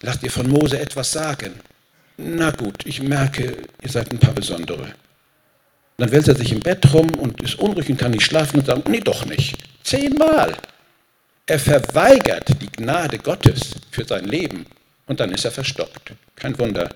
Lass 0.00 0.20
dir 0.20 0.30
von 0.30 0.48
Mose 0.48 0.78
etwas 0.78 1.12
sagen. 1.12 1.60
Na 2.16 2.50
gut, 2.50 2.86
ich 2.86 3.02
merke, 3.02 3.56
ihr 3.82 3.88
seid 3.88 4.12
ein 4.12 4.18
paar 4.18 4.34
Besondere. 4.34 4.94
Dann 5.96 6.10
wälzt 6.10 6.28
er 6.28 6.36
sich 6.36 6.52
im 6.52 6.60
Bett 6.60 6.92
rum 6.92 7.10
und 7.14 7.42
ist 7.42 7.58
unruhig 7.58 7.88
und 7.88 7.98
kann 7.98 8.12
nicht 8.12 8.24
schlafen 8.24 8.60
und 8.60 8.66
sagt, 8.66 8.88
nee, 8.88 9.00
doch 9.00 9.24
nicht. 9.26 9.56
Zehnmal. 9.82 10.56
Er 11.46 11.58
verweigert 11.58 12.48
die 12.60 12.70
Gnade 12.70 13.18
Gottes 13.18 13.74
für 13.90 14.04
sein 14.04 14.24
Leben 14.24 14.66
und 15.06 15.20
dann 15.20 15.30
ist 15.30 15.44
er 15.44 15.50
verstockt. 15.50 16.12
Kein 16.36 16.58
Wunder. 16.58 16.88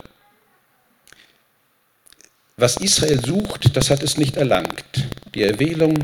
Was 2.60 2.76
Israel 2.76 3.24
sucht, 3.24 3.76
das 3.76 3.88
hat 3.88 4.02
es 4.02 4.16
nicht 4.16 4.36
erlangt. 4.36 5.06
Die 5.32 5.44
Erwählung, 5.44 5.96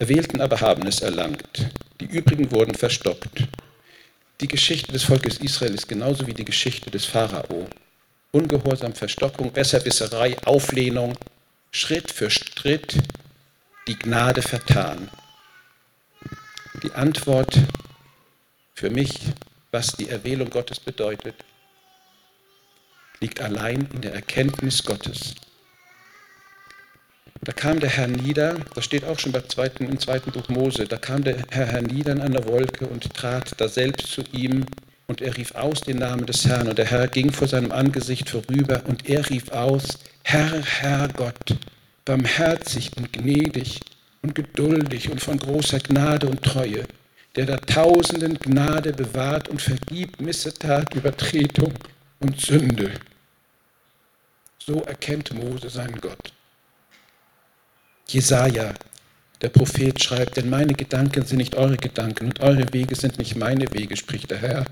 Erwählten 0.00 0.40
aber 0.40 0.60
haben 0.60 0.88
es 0.88 1.02
erlangt. 1.02 1.70
Die 2.00 2.06
übrigen 2.06 2.50
wurden 2.50 2.74
verstockt. 2.74 3.46
Die 4.40 4.48
Geschichte 4.48 4.90
des 4.90 5.04
Volkes 5.04 5.38
Israel 5.38 5.72
ist 5.72 5.88
genauso 5.88 6.26
wie 6.26 6.34
die 6.34 6.44
Geschichte 6.44 6.90
des 6.90 7.04
Pharao. 7.04 7.68
Ungehorsam, 8.32 8.92
Verstockung, 8.92 9.52
Besserwisserei, 9.52 10.36
Auflehnung, 10.46 11.16
Schritt 11.70 12.10
für 12.10 12.28
Schritt 12.28 12.96
die 13.86 13.96
Gnade 13.96 14.42
vertan. 14.42 15.10
Die 16.82 16.90
Antwort 16.90 17.56
für 18.74 18.90
mich, 18.90 19.14
was 19.70 19.92
die 19.92 20.08
Erwählung 20.08 20.50
Gottes 20.50 20.80
bedeutet, 20.80 21.36
liegt 23.20 23.40
allein 23.40 23.86
in 23.92 24.00
der 24.00 24.14
Erkenntnis 24.14 24.82
Gottes. 24.82 25.34
Da 27.42 27.52
kam 27.52 27.80
der 27.80 27.88
Herr 27.88 28.06
nieder, 28.06 28.56
das 28.74 28.84
steht 28.84 29.04
auch 29.04 29.18
schon 29.18 29.32
beim 29.32 29.48
zweiten, 29.48 29.88
im 29.88 29.98
zweiten 29.98 30.30
Buch 30.30 30.48
Mose, 30.48 30.84
da 30.84 30.98
kam 30.98 31.24
der 31.24 31.36
Herr 31.50 31.66
hernieder 31.66 32.12
in 32.12 32.20
einer 32.20 32.44
Wolke 32.46 32.86
und 32.86 33.14
trat 33.14 33.52
da 33.58 33.66
selbst 33.68 34.08
zu 34.08 34.22
ihm 34.32 34.66
und 35.06 35.22
er 35.22 35.36
rief 35.36 35.54
aus 35.54 35.80
den 35.80 35.98
Namen 35.98 36.26
des 36.26 36.46
Herrn 36.46 36.68
und 36.68 36.76
der 36.78 36.84
Herr 36.84 37.08
ging 37.08 37.32
vor 37.32 37.48
seinem 37.48 37.72
Angesicht 37.72 38.28
vorüber 38.28 38.82
und 38.86 39.08
er 39.08 39.28
rief 39.30 39.50
aus, 39.52 39.98
Herr, 40.22 40.62
Herr 40.62 41.08
Gott, 41.08 41.56
barmherzig 42.04 42.90
und 42.96 43.12
gnädig 43.12 43.80
und 44.22 44.34
geduldig 44.34 45.10
und 45.10 45.20
von 45.20 45.38
großer 45.38 45.78
Gnade 45.78 46.28
und 46.28 46.42
Treue, 46.42 46.84
der 47.36 47.46
da 47.46 47.56
Tausenden 47.56 48.38
Gnade 48.38 48.92
bewahrt 48.92 49.48
und 49.48 49.62
vergibt 49.62 50.20
Missetat, 50.20 50.94
Übertretung 50.94 51.72
und 52.20 52.38
Sünde. 52.38 52.90
So 54.70 54.82
erkennt 54.82 55.34
Mose 55.34 55.68
seinen 55.68 56.00
Gott. 56.00 56.32
Jesaja, 58.06 58.72
der 59.42 59.48
Prophet, 59.48 60.00
schreibt: 60.00 60.36
Denn 60.36 60.48
meine 60.48 60.74
Gedanken 60.74 61.24
sind 61.26 61.38
nicht 61.38 61.56
eure 61.56 61.76
Gedanken 61.76 62.26
und 62.26 62.38
eure 62.38 62.72
Wege 62.72 62.94
sind 62.94 63.18
nicht 63.18 63.34
meine 63.34 63.72
Wege, 63.72 63.96
spricht 63.96 64.30
der 64.30 64.38
Herr. 64.38 64.66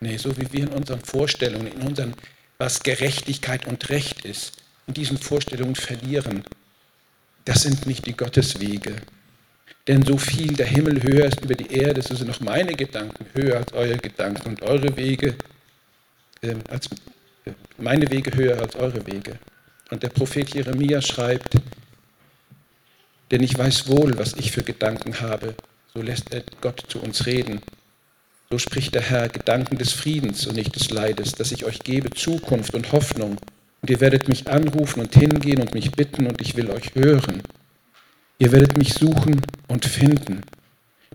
Nee, 0.00 0.18
so 0.18 0.36
wie 0.36 0.52
wir 0.52 0.64
in 0.64 0.68
unseren 0.68 1.00
Vorstellungen, 1.00 1.68
in 1.68 1.80
unseren, 1.80 2.12
was 2.58 2.82
Gerechtigkeit 2.82 3.66
und 3.66 3.88
Recht 3.88 4.26
ist, 4.26 4.58
in 4.86 4.92
diesen 4.92 5.16
Vorstellungen 5.16 5.74
verlieren, 5.74 6.44
das 7.46 7.62
sind 7.62 7.86
nicht 7.86 8.06
die 8.06 8.16
Gotteswege. 8.16 8.96
Denn 9.88 10.04
so 10.04 10.18
viel 10.18 10.52
der 10.52 10.66
Himmel 10.66 11.02
höher 11.02 11.28
ist 11.28 11.40
über 11.40 11.54
die 11.54 11.72
Erde, 11.72 12.02
so 12.02 12.14
sind 12.14 12.28
noch 12.28 12.40
meine 12.40 12.74
Gedanken 12.74 13.24
höher 13.32 13.56
als 13.56 13.72
eure 13.72 13.96
Gedanken 13.96 14.50
und 14.50 14.60
eure 14.60 14.94
Wege 14.98 15.34
äh, 16.42 16.56
als 16.68 16.90
meine 17.78 18.10
Wege 18.10 18.34
höher 18.34 18.60
als 18.60 18.76
eure 18.76 19.06
Wege. 19.06 19.38
Und 19.90 20.02
der 20.02 20.08
Prophet 20.08 20.54
Jeremia 20.54 21.02
schreibt, 21.02 21.54
denn 23.30 23.42
ich 23.42 23.56
weiß 23.56 23.88
wohl, 23.88 24.18
was 24.18 24.34
ich 24.34 24.52
für 24.52 24.62
Gedanken 24.62 25.20
habe, 25.20 25.54
so 25.94 26.02
lässt 26.02 26.32
er 26.32 26.42
Gott 26.60 26.84
zu 26.88 27.00
uns 27.00 27.26
reden. 27.26 27.60
So 28.50 28.58
spricht 28.58 28.94
der 28.94 29.02
Herr 29.02 29.28
Gedanken 29.28 29.78
des 29.78 29.92
Friedens 29.92 30.46
und 30.46 30.56
nicht 30.56 30.74
des 30.74 30.90
Leides, 30.90 31.32
dass 31.32 31.52
ich 31.52 31.64
euch 31.64 31.80
gebe 31.80 32.10
Zukunft 32.10 32.74
und 32.74 32.90
Hoffnung. 32.92 33.38
Und 33.82 33.90
ihr 33.90 34.00
werdet 34.00 34.28
mich 34.28 34.48
anrufen 34.48 35.00
und 35.00 35.14
hingehen 35.14 35.60
und 35.60 35.74
mich 35.74 35.92
bitten 35.92 36.26
und 36.26 36.40
ich 36.40 36.56
will 36.56 36.70
euch 36.70 36.94
hören. 36.94 37.42
Ihr 38.38 38.52
werdet 38.52 38.76
mich 38.76 38.94
suchen 38.94 39.40
und 39.68 39.84
finden. 39.84 40.42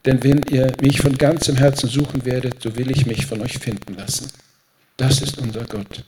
Denn 0.06 0.24
wenn 0.24 0.44
ihr 0.44 0.72
mich 0.82 1.02
von 1.02 1.18
ganzem 1.18 1.58
Herzen 1.58 1.90
suchen 1.90 2.26
werdet, 2.26 2.62
so 2.62 2.76
will 2.76 2.92
ich 2.92 3.06
mich 3.06 3.26
von 3.26 3.42
euch 3.42 3.58
finden 3.58 3.96
lassen. 3.96 4.30
Das 4.98 5.22
ist 5.22 5.38
unser 5.40 5.66
Gott. 5.66 6.06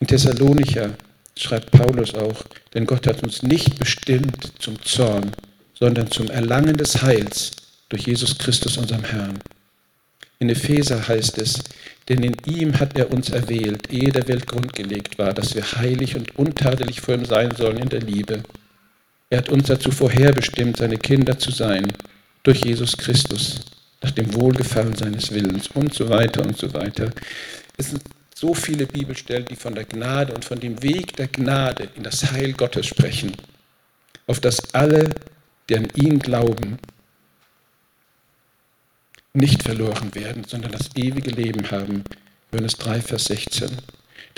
In 0.00 0.06
Thessalonicher 0.06 0.94
schreibt 1.36 1.70
Paulus 1.70 2.14
auch, 2.14 2.44
denn 2.74 2.86
Gott 2.86 3.06
hat 3.06 3.22
uns 3.22 3.42
nicht 3.42 3.78
bestimmt 3.78 4.52
zum 4.58 4.80
Zorn, 4.82 5.32
sondern 5.74 6.10
zum 6.10 6.30
Erlangen 6.30 6.76
des 6.76 7.02
Heils 7.02 7.52
durch 7.90 8.06
Jesus 8.06 8.38
Christus, 8.38 8.78
unserem 8.78 9.04
Herrn. 9.04 9.38
In 10.38 10.48
Epheser 10.48 11.06
heißt 11.06 11.36
es, 11.38 11.62
denn 12.08 12.22
in 12.22 12.34
ihm 12.46 12.78
hat 12.80 12.96
er 12.96 13.10
uns 13.12 13.28
erwählt, 13.28 13.92
ehe 13.92 14.10
der 14.10 14.26
Welt 14.26 14.46
grundgelegt 14.46 15.18
war, 15.18 15.34
dass 15.34 15.54
wir 15.54 15.62
heilig 15.62 16.16
und 16.16 16.34
untadelig 16.38 17.02
vor 17.02 17.14
ihm 17.14 17.26
sein 17.26 17.50
sollen 17.54 17.76
in 17.76 17.88
der 17.90 18.00
Liebe. 18.00 18.42
Er 19.28 19.38
hat 19.38 19.50
uns 19.50 19.68
dazu 19.68 19.90
vorherbestimmt, 19.90 20.78
seine 20.78 20.96
Kinder 20.96 21.38
zu 21.38 21.50
sein, 21.50 21.92
durch 22.42 22.64
Jesus 22.64 22.96
Christus, 22.96 23.60
nach 24.02 24.12
dem 24.12 24.32
Wohlgefallen 24.34 24.94
seines 24.94 25.30
Willens 25.30 25.68
und 25.74 25.92
so 25.92 26.08
weiter 26.08 26.42
und 26.42 26.56
so 26.56 26.72
weiter. 26.72 27.12
Es 27.76 27.90
sind 27.90 28.02
so 28.40 28.54
viele 28.54 28.86
Bibelstellen, 28.86 29.44
die 29.44 29.56
von 29.56 29.74
der 29.74 29.84
Gnade 29.84 30.32
und 30.32 30.46
von 30.46 30.58
dem 30.58 30.82
Weg 30.82 31.14
der 31.16 31.28
Gnade 31.28 31.90
in 31.94 32.02
das 32.02 32.32
Heil 32.32 32.54
Gottes 32.54 32.86
sprechen, 32.86 33.36
auf 34.26 34.40
das 34.40 34.72
alle, 34.72 35.10
die 35.68 35.76
an 35.76 35.88
ihn 35.94 36.18
glauben, 36.18 36.78
nicht 39.34 39.62
verloren 39.62 40.14
werden, 40.14 40.44
sondern 40.44 40.72
das 40.72 40.88
ewige 40.96 41.30
Leben 41.30 41.70
haben. 41.70 42.02
Johannes 42.50 42.76
3, 42.76 43.02
Vers 43.02 43.26
16. 43.26 43.76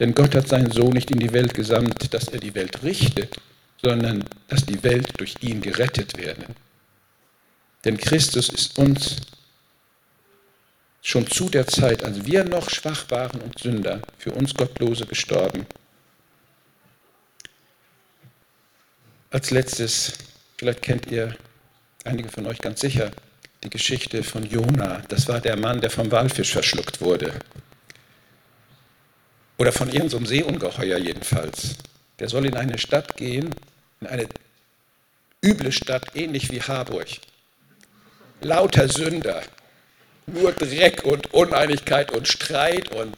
Denn 0.01 0.15
Gott 0.15 0.35
hat 0.35 0.49
seinen 0.49 0.73
Sohn 0.73 0.95
nicht 0.95 1.13
in 1.13 1.21
die 1.21 1.33
Welt 1.33 1.55
gesandt, 1.55 2.13
dass 2.13 2.27
er 2.27 2.41
die 2.41 2.57
Welt 2.57 2.83
richtet, 2.83 3.37
sondern 3.81 4.25
dass 4.49 4.67
die 4.67 4.83
Welt 4.83 5.13
durch 5.19 5.37
ihn 5.43 5.61
gerettet 5.61 6.19
werde. 6.19 6.47
Denn 7.85 7.99
Christus 7.99 8.49
ist 8.49 8.77
uns 8.79 9.17
schon 11.03 11.27
zu 11.27 11.49
der 11.49 11.67
Zeit, 11.67 12.05
als 12.05 12.25
wir 12.25 12.45
noch 12.45 12.71
schwach 12.71 13.11
waren 13.11 13.41
und 13.41 13.59
Sünder, 13.59 14.01
für 14.19 14.31
uns 14.33 14.55
Gottlose 14.55 15.05
gestorben. 15.05 15.67
Als 19.31 19.51
letztes, 19.51 20.13
vielleicht 20.57 20.83
kennt 20.83 21.11
ihr 21.11 21.37
einige 22.05 22.29
von 22.29 22.47
euch 22.47 22.59
ganz 22.59 22.81
sicher, 22.81 23.11
die 23.65 23.71
Geschichte 23.71 24.23
von 24.23 24.45
Jona. 24.45 25.03
Das 25.09 25.27
war 25.29 25.41
der 25.41 25.57
Mann, 25.57 25.81
der 25.81 25.91
vom 25.91 26.11
Walfisch 26.11 26.53
verschluckt 26.53 27.01
wurde. 27.01 27.33
Oder 29.59 29.73
von 29.73 29.89
irgendeinem 29.89 30.27
Seeungeheuer 30.27 30.99
jedenfalls. 30.99 31.77
Der 32.19 32.29
soll 32.29 32.47
in 32.47 32.57
eine 32.57 32.79
Stadt 32.79 33.17
gehen, 33.17 33.55
in 34.01 34.07
eine 34.07 34.29
üble 35.45 35.73
Stadt, 35.73 36.15
ähnlich 36.15 36.51
wie 36.51 36.61
Harburg. 36.61 37.09
Lauter 38.41 38.89
Sünder, 38.89 39.43
nur 40.27 40.53
Dreck 40.53 41.05
und 41.05 41.33
Uneinigkeit 41.33 42.13
und 42.13 42.29
Streit 42.29 42.91
und 42.93 43.17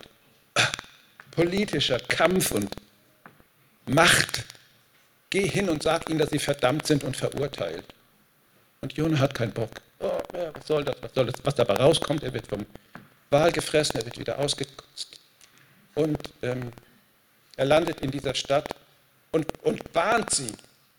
politischer 1.31 1.99
Kampf 1.99 2.53
und 2.53 2.71
Macht. 3.87 4.45
Geh 5.31 5.47
hin 5.47 5.69
und 5.69 5.83
sag 5.83 6.09
ihnen, 6.09 6.19
dass 6.19 6.31
sie 6.31 6.39
verdammt 6.39 6.87
sind 6.87 7.05
und 7.05 7.17
verurteilt. 7.17 7.85
Und 8.81 8.93
Jonah 8.95 9.19
hat 9.19 9.35
keinen 9.35 9.53
Bock. 9.53 9.71
Oh, 9.99 10.19
was 10.31 10.67
soll 10.67 10.85
das? 10.85 10.97
Was 11.01 11.13
soll 11.15 11.27
das? 11.27 11.35
Was 11.43 11.55
dabei 11.55 11.75
rauskommt, 11.75 12.23
er 12.23 12.33
wird 12.33 12.47
vom 12.47 12.65
Wal 13.31 13.51
gefressen, 13.53 13.99
er 13.99 14.05
wird 14.05 14.19
wieder 14.19 14.39
ausgekotzt. 14.39 15.19
Und 15.95 16.19
ähm, 16.43 16.71
er 17.57 17.65
landet 17.65 18.01
in 18.01 18.11
dieser 18.11 18.35
Stadt 18.35 18.75
und, 19.33 19.47
und 19.63 19.83
warnt 19.93 20.31
sie. 20.31 20.53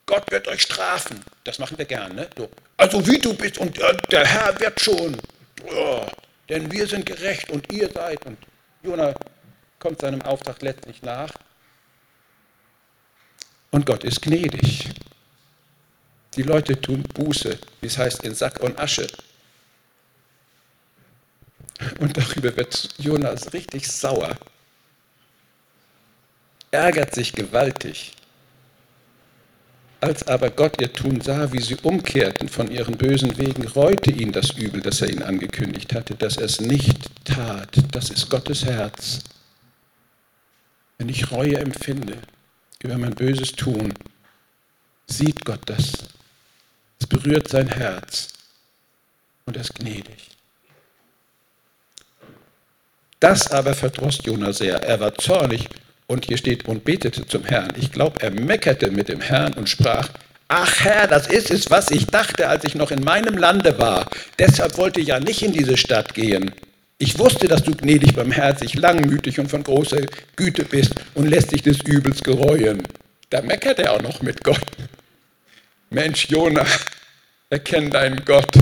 Gott 0.06 0.30
wird 0.32 0.48
euch 0.48 0.62
strafen. 0.62 1.24
Das 1.44 1.60
machen 1.60 1.78
wir 1.78 1.86
gern, 1.86 2.16
ne? 2.16 2.28
So. 2.38 2.50
Also 2.78 3.06
wie 3.08 3.18
du 3.18 3.34
bist 3.34 3.58
und 3.58 3.80
äh, 3.80 3.98
der 4.12 4.26
Herr 4.26 4.60
wird 4.60 4.80
schon 4.80 5.18
oh, 5.64 6.06
denn 6.50 6.72
wir 6.72 6.88
sind 6.88 7.06
gerecht 7.06 7.50
und 7.50 7.72
ihr 7.72 7.90
seid. 7.92 8.26
Und 8.26 8.38
Jona 8.84 9.14
kommt 9.80 10.02
seinem 10.02 10.22
Auftrag 10.22 10.62
letztlich 10.62 11.02
nach. 11.02 11.32
Und 13.72 13.86
Gott 13.86 14.04
ist 14.04 14.22
gnädig. 14.22 14.90
Die 16.36 16.44
Leute 16.44 16.80
tun 16.80 17.04
Buße, 17.04 17.58
wie 17.82 17.88
es 17.88 17.98
heißt, 17.98 18.24
in 18.24 18.36
Sack 18.36 18.60
und 18.62 18.78
Asche. 18.80 19.08
Und 22.00 22.18
darüber 22.18 22.56
wird 22.56 22.94
Jonas 22.98 23.54
richtig 23.54 23.88
sauer, 23.88 24.36
ärgert 26.72 27.14
sich 27.14 27.34
gewaltig. 27.34 28.14
Als 30.06 30.28
aber 30.28 30.52
Gott 30.52 30.80
ihr 30.80 30.94
Tun 30.94 31.20
sah, 31.20 31.52
wie 31.52 31.60
sie 31.60 31.78
umkehrten 31.82 32.48
von 32.48 32.70
ihren 32.70 32.96
bösen 32.96 33.40
Wegen, 33.40 33.68
reute 33.70 34.12
ihn 34.12 34.32
das 34.32 34.52
Übel, 34.52 34.80
das 34.80 35.02
er 35.02 35.10
ihnen 35.10 35.24
angekündigt 35.24 35.96
hatte, 35.96 36.14
dass 36.14 36.38
er 36.38 36.46
es 36.46 36.62
nicht 36.62 37.10
tat. 37.26 37.76
Das 37.92 38.12
ist 38.12 38.30
Gottes 38.30 38.66
Herz. 38.66 39.22
Wenn 41.00 41.10
ich 41.10 41.32
Reue 41.32 41.58
empfinde 41.58 42.20
über 42.84 43.00
mein 43.00 43.16
böses 43.16 43.54
Tun, 43.54 43.96
sieht 45.08 45.44
Gott 45.44 45.62
das. 45.66 45.94
Es 47.00 47.08
berührt 47.08 47.48
sein 47.48 47.68
Herz 47.68 48.28
und 49.48 49.58
er 49.58 49.62
ist 49.62 49.74
gnädig. 49.74 50.30
Das 53.20 53.50
aber 53.50 53.74
verdross 53.74 54.20
Jona 54.24 54.54
sehr. 54.54 54.84
Er 54.84 55.00
war 55.00 55.16
zornig 55.16 55.68
und 56.08 56.26
hier 56.26 56.38
steht 56.38 56.66
und 56.66 56.84
betete 56.84 57.26
zum 57.26 57.46
Herrn. 57.46 57.74
Ich 57.78 57.92
glaube, 57.92 58.22
er 58.22 58.32
meckerte 58.32 58.92
mit 58.92 59.10
dem 59.10 59.22
Herrn 59.22 59.54
und 59.54 59.70
sprach, 59.70 60.10
Ach 60.48 60.80
Herr, 60.82 61.08
das 61.08 61.26
ist 61.26 61.50
es, 61.50 61.72
was 61.72 61.90
ich 61.90 62.06
dachte, 62.06 62.48
als 62.48 62.64
ich 62.66 62.76
noch 62.76 62.92
in 62.92 63.04
meinem 63.04 63.36
Lande 63.36 63.80
war. 63.80 64.08
Deshalb 64.38 64.78
wollte 64.78 65.00
ich 65.02 65.08
ja 65.08 65.20
nicht 65.20 65.42
in 65.42 65.54
diese 65.54 65.76
Stadt 65.76 66.14
gehen. 66.14 66.52
Ich 67.00 67.18
wusste, 67.18 67.48
dass 67.48 67.64
du 67.64 67.76
gnädig, 67.76 68.14
barmherzig, 68.14 68.76
langmütig 68.76 69.40
und 69.40 69.50
von 69.50 69.64
großer 69.64 70.02
Güte 70.36 70.64
bist 70.64 70.94
und 71.16 71.28
lässt 71.28 71.52
dich 71.52 71.64
des 71.64 71.82
Übels 71.82 72.22
gereuen. 72.22 72.84
Da 73.32 73.42
meckert 73.42 73.80
er 73.80 73.94
auch 73.94 74.02
noch 74.02 74.22
mit 74.22 74.44
Gott. 74.44 74.62
Mensch, 75.90 76.30
Jona, 76.30 76.66
erkenn 77.50 77.90
deinen 77.90 78.24
Gott. 78.24 78.56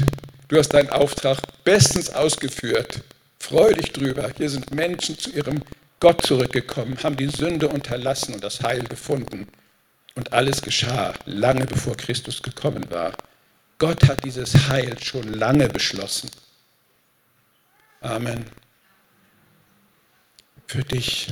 Du 0.47 0.57
hast 0.57 0.69
deinen 0.69 0.89
Auftrag 0.89 1.39
bestens 1.63 2.09
ausgeführt. 2.09 3.01
Freu 3.39 3.73
dich 3.73 3.91
drüber. 3.91 4.31
Hier 4.37 4.49
sind 4.49 4.73
Menschen 4.73 5.17
zu 5.19 5.31
ihrem 5.31 5.61
Gott 6.03 6.25
zurückgekommen, 6.25 7.01
haben 7.01 7.15
die 7.15 7.29
Sünde 7.29 7.69
unterlassen 7.69 8.33
und 8.33 8.43
das 8.43 8.61
Heil 8.61 8.83
gefunden. 8.83 9.47
Und 10.15 10.33
alles 10.33 10.61
geschah 10.61 11.13
lange 11.23 11.65
bevor 11.65 11.95
Christus 11.95 12.43
gekommen 12.43 12.91
war. 12.91 13.15
Gott 13.79 14.03
hat 14.09 14.25
dieses 14.25 14.67
Heil 14.67 15.01
schon 15.01 15.31
lange 15.31 15.69
beschlossen. 15.69 16.29
Amen. 18.01 18.45
Für 20.67 20.83
dich. 20.83 21.31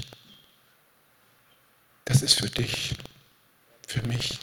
Das 2.06 2.22
ist 2.22 2.36
für 2.36 2.50
dich, 2.50 2.96
für 3.86 4.02
mich. 4.08 4.40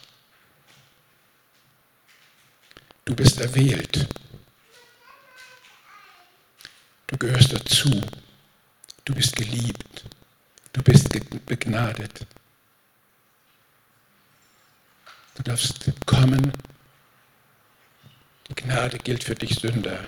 Du 3.07 3.17
bist 3.17 3.41
erwählt. 3.41 4.07
Du 7.07 7.17
gehörst 7.17 7.51
dazu. 7.51 8.03
Du 9.07 9.15
bist 9.15 9.35
geliebt. 9.35 10.05
Du 10.79 10.85
bist 10.85 11.09
begnadet. 11.45 12.25
Du 15.35 15.43
darfst 15.43 15.91
kommen. 16.07 16.53
Die 18.49 18.55
Gnade 18.55 18.99
gilt 18.99 19.25
für 19.25 19.35
dich 19.35 19.57
Sünder. 19.57 19.99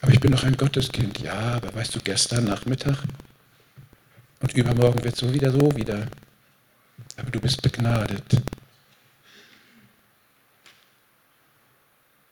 Aber 0.00 0.12
ich 0.12 0.18
bin 0.18 0.32
doch 0.32 0.42
ein 0.42 0.56
Gotteskind. 0.56 1.20
Ja, 1.20 1.54
aber 1.54 1.72
weißt 1.72 1.94
du, 1.94 2.00
gestern 2.00 2.46
Nachmittag 2.46 2.98
und 4.40 4.52
übermorgen 4.54 5.04
wird 5.04 5.14
es 5.14 5.20
so 5.20 5.32
wieder 5.32 5.52
so 5.52 5.76
wieder. 5.76 6.08
Aber 7.16 7.30
du 7.30 7.40
bist 7.40 7.62
begnadet. 7.62 8.42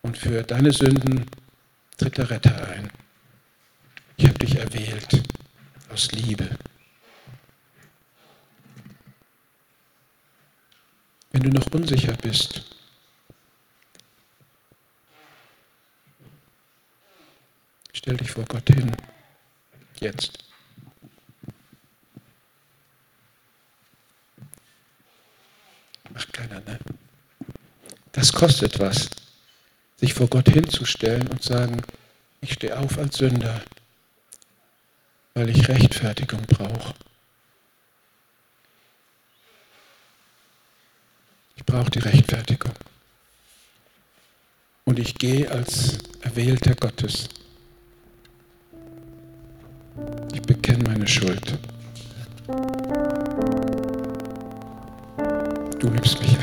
Und 0.02 0.18
für 0.18 0.42
deine 0.42 0.72
Sünden 0.72 1.30
tritt 1.98 2.18
der 2.18 2.30
Retter 2.30 2.68
ein. 2.68 2.90
Ich 4.16 4.26
habe 4.26 4.40
dich 4.40 4.57
erwählt 4.57 5.22
aus 5.92 6.11
Liebe. 6.11 6.50
Wenn 11.35 11.43
du 11.43 11.51
noch 11.51 11.66
unsicher 11.72 12.12
bist, 12.22 12.62
stell 17.93 18.16
dich 18.16 18.30
vor 18.30 18.45
Gott 18.45 18.68
hin. 18.68 18.95
Jetzt. 19.99 20.39
Macht 26.12 26.32
keiner, 26.32 26.61
ne? 26.61 26.78
Das 28.12 28.32
kostet 28.32 28.78
was, 28.78 29.11
sich 29.97 30.14
vor 30.14 30.28
Gott 30.28 30.49
hinzustellen 30.49 31.26
und 31.26 31.43
sagen, 31.43 31.82
ich 32.43 32.53
stehe 32.53 32.78
auf 32.78 32.97
als 32.97 33.16
Sünder 33.16 33.61
weil 35.35 35.51
ich 35.51 35.68
Rechtfertigung 35.68 36.43
brauche. 36.43 36.95
Ich 41.66 41.72
brauche 41.72 41.90
die 41.90 41.98
Rechtfertigung. 42.00 42.72
Und 44.84 44.98
ich 44.98 45.14
gehe 45.14 45.50
als 45.50 45.96
Erwählter 46.20 46.74
Gottes. 46.74 47.26
Ich 50.34 50.42
bekenne 50.42 50.84
meine 50.84 51.08
Schuld. 51.08 51.58
Du 55.78 55.88
nimmst 55.88 56.20
mich 56.20 56.34